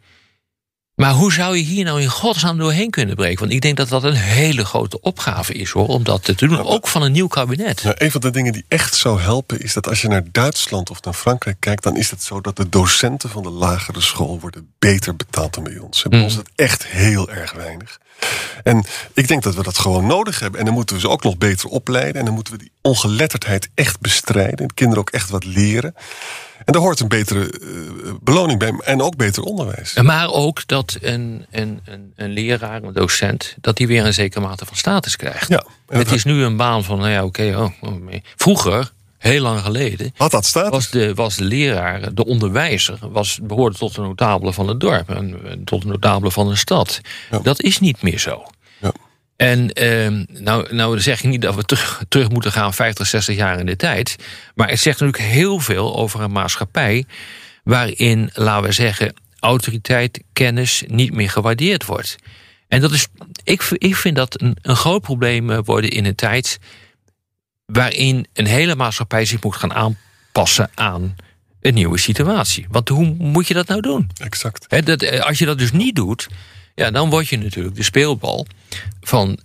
Maar 0.95 1.13
hoe 1.13 1.33
zou 1.33 1.57
je 1.57 1.63
hier 1.63 1.85
nou 1.85 2.01
in 2.01 2.07
godsnaam 2.07 2.57
doorheen 2.57 2.89
kunnen 2.89 3.15
breken? 3.15 3.39
Want 3.39 3.51
ik 3.51 3.61
denk 3.61 3.77
dat 3.77 3.89
dat 3.89 4.03
een 4.03 4.13
hele 4.15 4.65
grote 4.65 5.01
opgave 5.01 5.53
is 5.53 5.69
hoor, 5.69 5.87
om 5.87 6.03
dat 6.03 6.23
te 6.23 6.35
doen. 6.35 6.59
Ook 6.59 6.87
van 6.87 7.01
een 7.01 7.11
nieuw 7.11 7.27
kabinet. 7.27 7.83
Nou, 7.83 7.95
een 7.97 8.11
van 8.11 8.21
de 8.21 8.29
dingen 8.29 8.53
die 8.53 8.65
echt 8.67 8.95
zou 8.95 9.19
helpen 9.21 9.59
is 9.59 9.73
dat 9.73 9.87
als 9.87 10.01
je 10.01 10.07
naar 10.07 10.23
Duitsland 10.31 10.89
of 10.89 11.01
naar 11.03 11.13
Frankrijk 11.13 11.57
kijkt, 11.59 11.83
dan 11.83 11.97
is 11.97 12.09
het 12.09 12.23
zo 12.23 12.41
dat 12.41 12.55
de 12.55 12.69
docenten 12.69 13.29
van 13.29 13.43
de 13.43 13.49
lagere 13.49 14.01
school 14.01 14.39
worden 14.39 14.73
beter 14.79 15.15
betaald 15.15 15.53
dan 15.53 15.63
bij 15.63 15.77
ons. 15.77 16.03
En 16.03 16.09
bij 16.09 16.19
Mm. 16.19 16.25
ons 16.25 16.33
is 16.33 16.39
het 16.39 16.51
echt 16.55 16.85
heel 16.85 17.29
erg 17.31 17.51
weinig. 17.53 17.99
En 18.63 18.83
ik 19.13 19.27
denk 19.27 19.43
dat 19.43 19.55
we 19.55 19.63
dat 19.63 19.77
gewoon 19.77 20.05
nodig 20.05 20.39
hebben. 20.39 20.59
En 20.59 20.65
dan 20.65 20.73
moeten 20.75 20.95
we 20.95 21.01
ze 21.01 21.09
ook 21.09 21.23
nog 21.23 21.37
beter 21.37 21.69
opleiden. 21.69 22.15
En 22.15 22.25
dan 22.25 22.33
moeten 22.33 22.53
we 22.53 22.59
die 22.59 22.71
ongeletterdheid 22.81 23.69
echt 23.73 23.99
bestrijden. 23.99 24.57
En 24.57 24.67
de 24.67 24.73
kinderen 24.73 25.01
ook 25.03 25.09
echt 25.09 25.29
wat 25.29 25.45
leren. 25.45 25.95
En 26.67 26.73
daar 26.73 26.81
hoort 26.81 26.99
een 26.99 27.07
betere 27.07 27.49
eh, 27.49 28.13
beloning 28.21 28.59
bij. 28.59 28.73
En 28.83 29.01
ook 29.01 29.15
beter 29.15 29.43
onderwijs. 29.43 29.93
Maar 29.93 30.31
ook 30.31 30.67
dat 30.67 30.97
een, 31.01 31.45
een, 31.51 31.79
een, 31.85 32.13
een 32.15 32.29
leraar, 32.29 32.83
een 32.83 32.93
docent, 32.93 33.55
dat 33.61 33.77
die 33.77 33.87
weer 33.87 34.05
een 34.05 34.13
zekere 34.13 34.41
mate 34.45 34.65
van 34.65 34.77
status 34.77 35.15
krijgt. 35.15 35.47
Ja, 35.47 35.63
Het 35.87 36.11
is 36.11 36.23
nu 36.23 36.43
een 36.43 36.57
baan 36.57 36.83
van, 36.83 36.97
nou 36.97 37.09
ja, 37.09 37.23
oké, 37.23 37.53
oh, 37.57 37.89
oh, 37.89 38.13
vroeger, 38.35 38.91
heel 39.17 39.41
lang 39.41 39.61
geleden, 39.61 40.11
Had 40.15 40.31
dat 40.31 40.45
status? 40.45 40.71
was 40.71 40.89
de, 40.89 41.13
was 41.13 41.35
de 41.35 41.43
leraar, 41.43 42.13
de 42.13 42.25
onderwijzer, 42.25 42.97
was, 43.01 43.39
behoorde 43.43 43.77
tot 43.77 43.95
de 43.95 44.01
notabelen 44.01 44.53
van 44.53 44.67
het 44.67 44.79
dorp 44.79 45.09
en, 45.09 45.61
tot 45.63 45.81
de 45.81 45.87
notabelen 45.87 46.31
van 46.31 46.47
een 46.49 46.57
stad. 46.57 47.01
Ja. 47.31 47.39
Dat 47.39 47.61
is 47.61 47.79
niet 47.79 48.01
meer 48.01 48.19
zo. 48.19 48.43
En 49.37 49.73
ehm, 49.73 50.23
nou, 50.27 50.75
nou 50.75 50.99
zeg 50.99 51.23
ik 51.23 51.29
niet 51.29 51.41
dat 51.41 51.55
we 51.55 51.63
terug, 51.63 52.03
terug 52.09 52.29
moeten 52.29 52.51
gaan 52.51 52.73
50, 52.73 53.07
60 53.07 53.35
jaar 53.35 53.59
in 53.59 53.65
de 53.65 53.75
tijd. 53.75 54.15
Maar 54.55 54.69
het 54.69 54.79
zegt 54.79 54.99
natuurlijk 54.99 55.29
heel 55.29 55.59
veel 55.59 55.95
over 55.95 56.21
een 56.21 56.31
maatschappij 56.31 57.05
waarin, 57.63 58.29
laten 58.33 58.67
we 58.67 58.71
zeggen, 58.71 59.13
autoriteit, 59.39 60.23
kennis 60.33 60.83
niet 60.87 61.13
meer 61.13 61.29
gewaardeerd 61.29 61.85
wordt. 61.85 62.15
En 62.67 62.81
dat 62.81 62.91
is, 62.91 63.07
ik, 63.43 63.63
ik 63.71 63.95
vind 63.95 64.15
dat 64.15 64.41
een, 64.41 64.57
een 64.61 64.75
groot 64.75 65.01
probleem 65.01 65.49
eh, 65.49 65.59
worden 65.63 65.89
in 65.89 66.05
een 66.05 66.15
tijd 66.15 66.59
waarin 67.65 68.27
een 68.33 68.47
hele 68.47 68.75
maatschappij 68.75 69.25
zich 69.25 69.43
moet 69.43 69.55
gaan 69.55 69.73
aanpassen 69.73 70.69
aan 70.73 71.15
een 71.61 71.73
nieuwe 71.73 71.97
situatie. 71.97 72.65
Want 72.69 72.89
hoe 72.89 73.05
moet 73.05 73.47
je 73.47 73.53
dat 73.53 73.67
nou 73.67 73.81
doen? 73.81 74.09
Exact. 74.17 74.85
Dat, 74.85 75.01
eh, 75.01 75.21
als 75.21 75.37
je 75.37 75.45
dat 75.45 75.57
dus 75.57 75.71
niet 75.71 75.95
doet, 75.95 76.27
ja, 76.77 76.91
dan 76.91 77.09
word 77.09 77.27
je 77.27 77.37
natuurlijk 77.37 77.75
de 77.75 77.83
speelbal 77.83 78.47
van 79.01 79.39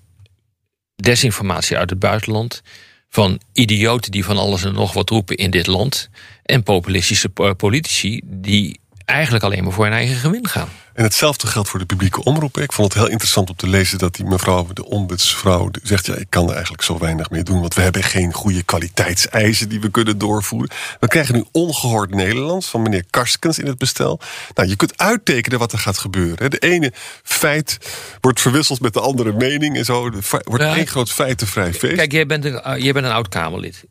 desinformatie 0.97 1.77
uit 1.77 1.91
het 1.91 1.99
buitenland. 1.99 2.63
Van 3.09 3.41
idioten 3.53 4.11
die 4.11 4.25
van 4.25 4.37
alles 4.37 4.65
en 4.65 4.73
nog 4.73 4.93
wat 4.93 5.11
roepen 5.11 5.37
in 5.37 5.51
dit 5.51 5.67
land. 5.67 6.09
En 6.43 6.63
populistische 6.63 7.29
po- 7.29 7.55
politici 7.55 8.21
die 8.25 8.81
eigenlijk 9.05 9.45
alleen 9.45 9.65
maar 9.65 9.73
voor 9.73 9.85
hun 9.85 9.93
eigen 9.93 10.17
gewin 10.17 10.49
gaan. 10.49 10.69
En 10.95 11.05
hetzelfde 11.05 11.47
geldt 11.47 11.69
voor 11.69 11.79
de 11.79 11.85
publieke 11.87 12.25
omroepen. 12.25 12.63
Ik 12.63 12.73
vond 12.73 12.93
het 12.93 13.03
heel 13.03 13.11
interessant 13.11 13.51
om 13.51 13.57
te 13.57 13.69
lezen 13.69 13.99
dat 13.99 14.15
die 14.15 14.25
mevrouw, 14.25 14.67
de 14.73 14.85
ombudsvrouw, 14.85 15.71
zegt: 15.83 16.07
Ja, 16.07 16.15
ik 16.15 16.27
kan 16.29 16.47
er 16.49 16.53
eigenlijk 16.53 16.83
zo 16.83 16.99
weinig 16.99 17.31
mee 17.31 17.43
doen, 17.43 17.61
want 17.61 17.75
we 17.75 17.83
hebben 17.83 18.03
geen 18.03 18.33
goede 18.33 18.63
kwaliteitseisen 18.63 19.69
die 19.69 19.81
we 19.81 19.91
kunnen 19.91 20.19
doorvoeren. 20.19 20.71
We 21.01 21.09
krijgen 21.09 21.35
nu 21.35 21.45
ongehoord 21.53 22.15
Nederlands 22.15 22.67
van 22.69 22.83
meneer 22.83 23.05
Karskens 23.11 23.59
in 23.59 23.67
het 23.67 23.79
bestel. 23.79 24.21
Nou, 24.55 24.69
je 24.69 24.77
kunt 24.77 24.99
uittekenen 24.99 25.59
wat 25.59 25.73
er 25.73 25.79
gaat 25.79 25.99
gebeuren. 25.99 26.51
De 26.51 26.59
ene 26.59 26.93
feit 27.23 27.79
wordt 28.21 28.41
verwisseld 28.41 28.81
met 28.81 28.93
de 28.93 29.01
andere 29.01 29.33
mening 29.33 29.77
en 29.77 29.85
zo. 29.85 30.07
Er 30.07 30.13
wordt 30.45 30.65
Ja. 30.65 30.77
één 30.77 30.87
groot 30.87 31.11
feitenvrij 31.11 31.75
feest. 31.75 31.95
Kijk, 31.97 32.13
jij 32.13 32.27
bent 32.27 32.45
een, 32.45 32.61
eh, 32.61 32.83
jij 32.83 32.93
bent 32.93 33.07
een 33.07 33.13
oud 33.13 33.29
Kamerlid. 33.29 33.85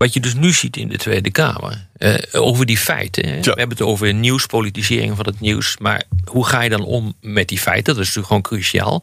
Wat 0.00 0.12
je 0.14 0.20
dus 0.20 0.34
nu 0.34 0.52
ziet 0.52 0.76
in 0.76 0.88
de 0.88 0.96
Tweede 0.96 1.30
Kamer, 1.30 1.86
eh, 1.96 2.14
over 2.32 2.66
die 2.66 2.78
feiten. 2.78 3.28
hè. 3.28 3.40
We 3.40 3.48
hebben 3.48 3.68
het 3.68 3.82
over 3.82 4.14
nieuwspolitisering 4.14 5.16
van 5.16 5.26
het 5.26 5.40
nieuws. 5.40 5.76
Maar 5.78 6.02
hoe 6.24 6.46
ga 6.46 6.60
je 6.60 6.70
dan 6.70 6.84
om 6.84 7.14
met 7.20 7.48
die 7.48 7.58
feiten? 7.58 7.94
Dat 7.94 8.02
is 8.02 8.14
natuurlijk 8.14 8.26
gewoon 8.26 8.42
cruciaal. 8.42 8.94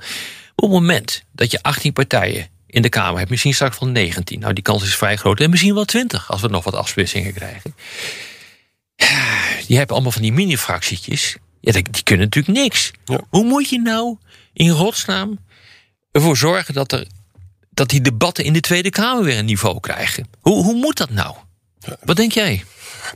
Op 0.55 0.63
het 0.63 0.69
moment 0.69 1.23
dat 1.31 1.51
je 1.51 1.61
18 1.61 1.93
partijen 1.93 2.47
in 2.67 2.81
de 2.81 2.89
Kamer 2.89 3.17
hebt, 3.17 3.29
misschien 3.29 3.53
straks 3.53 3.79
wel 3.79 3.89
19. 3.89 4.39
Nou, 4.39 4.53
die 4.53 4.63
kans 4.63 4.83
is 4.83 4.95
vrij 4.95 5.15
groot. 5.15 5.39
En 5.39 5.49
misschien 5.49 5.73
wel 5.73 5.85
20 5.85 6.31
als 6.31 6.41
we 6.41 6.47
nog 6.47 6.63
wat 6.63 6.75
afsplitsingen 6.75 7.33
krijgen. 7.33 7.75
Je 9.67 9.75
hebt 9.77 9.91
allemaal 9.91 10.11
van 10.11 10.21
die 10.21 10.33
mini-fractietjes. 10.33 11.35
Ja, 11.61 11.71
die 11.71 11.83
die 11.91 12.03
kunnen 12.03 12.25
natuurlijk 12.25 12.57
niks. 12.57 12.91
Ja. 13.05 13.19
Hoe 13.29 13.43
moet 13.43 13.69
je 13.69 13.81
nou 13.81 14.17
in 14.53 14.69
godsnaam 14.69 15.39
ervoor 16.11 16.37
zorgen 16.37 16.73
dat, 16.73 16.91
er, 16.91 17.07
dat 17.69 17.89
die 17.89 18.01
debatten 18.01 18.43
in 18.43 18.53
de 18.53 18.59
Tweede 18.59 18.89
Kamer 18.89 19.23
weer 19.23 19.37
een 19.37 19.45
niveau 19.45 19.79
krijgen? 19.79 20.27
Hoe, 20.47 20.63
hoe 20.63 20.73
moet 20.75 20.97
dat 20.97 21.09
nou? 21.09 21.35
Wat 22.03 22.15
denk 22.15 22.31
jij? 22.31 22.65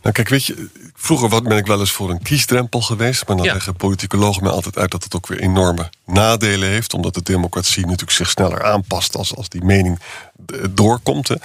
Nou, 0.01 0.13
kijk, 0.15 0.29
weet 0.29 0.45
je, 0.45 0.69
vroeger 0.95 1.29
wat 1.29 1.43
ben 1.43 1.57
ik 1.57 1.65
wel 1.65 1.79
eens 1.79 1.91
voor 1.91 2.09
een 2.09 2.21
kiesdrempel 2.21 2.81
geweest. 2.81 3.27
Maar 3.27 3.37
dan 3.37 3.45
Ja. 3.45 3.53
leggen 3.53 3.75
politicologen 3.75 4.43
mij 4.43 4.51
altijd 4.51 4.77
uit 4.77 4.91
dat 4.91 5.03
het 5.03 5.15
ook 5.15 5.27
weer 5.27 5.39
enorme 5.39 5.89
nadelen 6.05 6.69
heeft. 6.69 6.93
Omdat 6.93 7.13
de 7.13 7.21
democratie 7.21 7.83
natuurlijk 7.83 8.11
zich 8.11 8.29
sneller 8.29 8.63
aanpast 8.63 9.15
als, 9.15 9.35
als 9.35 9.49
die 9.49 9.63
mening 9.63 9.99
eh, 10.45 10.63
doorkomt. 10.69 11.27
Hè. 11.27 11.35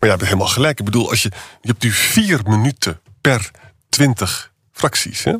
Maar 0.00 0.10
ja, 0.10 0.16
helemaal 0.18 0.46
gelijk. 0.48 0.78
Ik 0.78 0.84
bedoel, 0.84 1.10
als 1.10 1.22
je, 1.22 1.30
je 1.60 1.68
hebt 1.68 1.82
nu 1.82 1.90
vier 1.92 2.40
minuten 2.46 3.00
per 3.20 3.50
twintig 3.88 4.52
fracties. 4.72 5.24
Hè? 5.24 5.34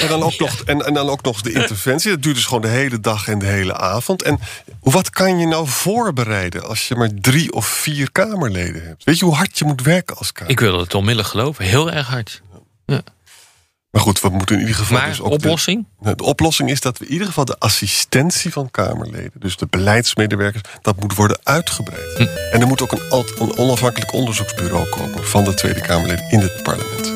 En, 0.00 0.08
dan 0.08 0.22
ook 0.22 0.38
nog, 0.38 0.62
en, 0.64 0.86
en 0.86 0.94
dan 0.94 1.08
ook 1.08 1.22
nog 1.22 1.40
de 1.40 1.52
interventie. 1.52 2.10
Dat 2.10 2.22
duurt 2.22 2.34
dus 2.34 2.44
gewoon 2.44 2.62
de 2.62 2.68
hele 2.68 3.00
dag 3.00 3.28
en 3.28 3.38
de 3.38 3.46
hele 3.46 3.76
avond. 3.76 4.22
En 4.22 4.38
wat 4.80 5.10
kan 5.10 5.38
je 5.38 5.46
nou 5.46 5.66
voorbereiden 5.66 6.66
als 6.68 6.88
je 6.88 6.94
maar 6.94 7.10
drie 7.14 7.52
of 7.52 7.66
vier 7.66 8.12
Kamerleden 8.12 8.84
hebt? 8.84 9.04
Weet 9.04 9.18
je 9.18 9.24
hoe 9.24 9.34
hard 9.34 9.58
je 9.58 9.64
moet 9.64 9.82
werken 9.82 10.16
als 10.16 10.32
Kamer? 10.32 10.52
Ik 10.52 10.60
wil 10.60 10.78
het 10.78 10.94
onmiddellijk 10.94 11.28
geloven, 11.28 11.64
heel 11.64 11.90
erg 11.90 12.06
hard. 12.06 12.42
Maar 13.96 14.04
goed, 14.04 14.20
we 14.20 14.28
moeten 14.28 14.54
in 14.54 14.60
ieder 14.60 14.76
geval 14.76 14.98
Maar 14.98 15.08
dus 15.08 15.20
ook... 15.20 15.32
oplossing? 15.32 15.86
De, 16.00 16.14
de 16.14 16.24
oplossing 16.24 16.70
is 16.70 16.80
dat 16.80 16.98
we 16.98 17.04
in 17.04 17.12
ieder 17.12 17.26
geval 17.26 17.44
de 17.44 17.58
assistentie 17.58 18.52
van 18.52 18.70
Kamerleden... 18.70 19.32
dus 19.34 19.56
de 19.56 19.66
beleidsmedewerkers, 19.70 20.62
dat 20.82 21.00
moet 21.00 21.14
worden 21.14 21.38
uitgebreid. 21.42 22.16
Hm. 22.16 22.26
En 22.52 22.60
er 22.60 22.66
moet 22.66 22.82
ook 22.82 22.92
een, 22.92 23.24
een 23.38 23.56
onafhankelijk 23.56 24.12
onderzoeksbureau 24.12 24.88
komen... 24.88 25.24
van 25.24 25.44
de 25.44 25.54
Tweede 25.54 25.80
Kamerleden 25.80 26.30
in 26.30 26.40
het 26.40 26.62
parlement. 26.62 27.15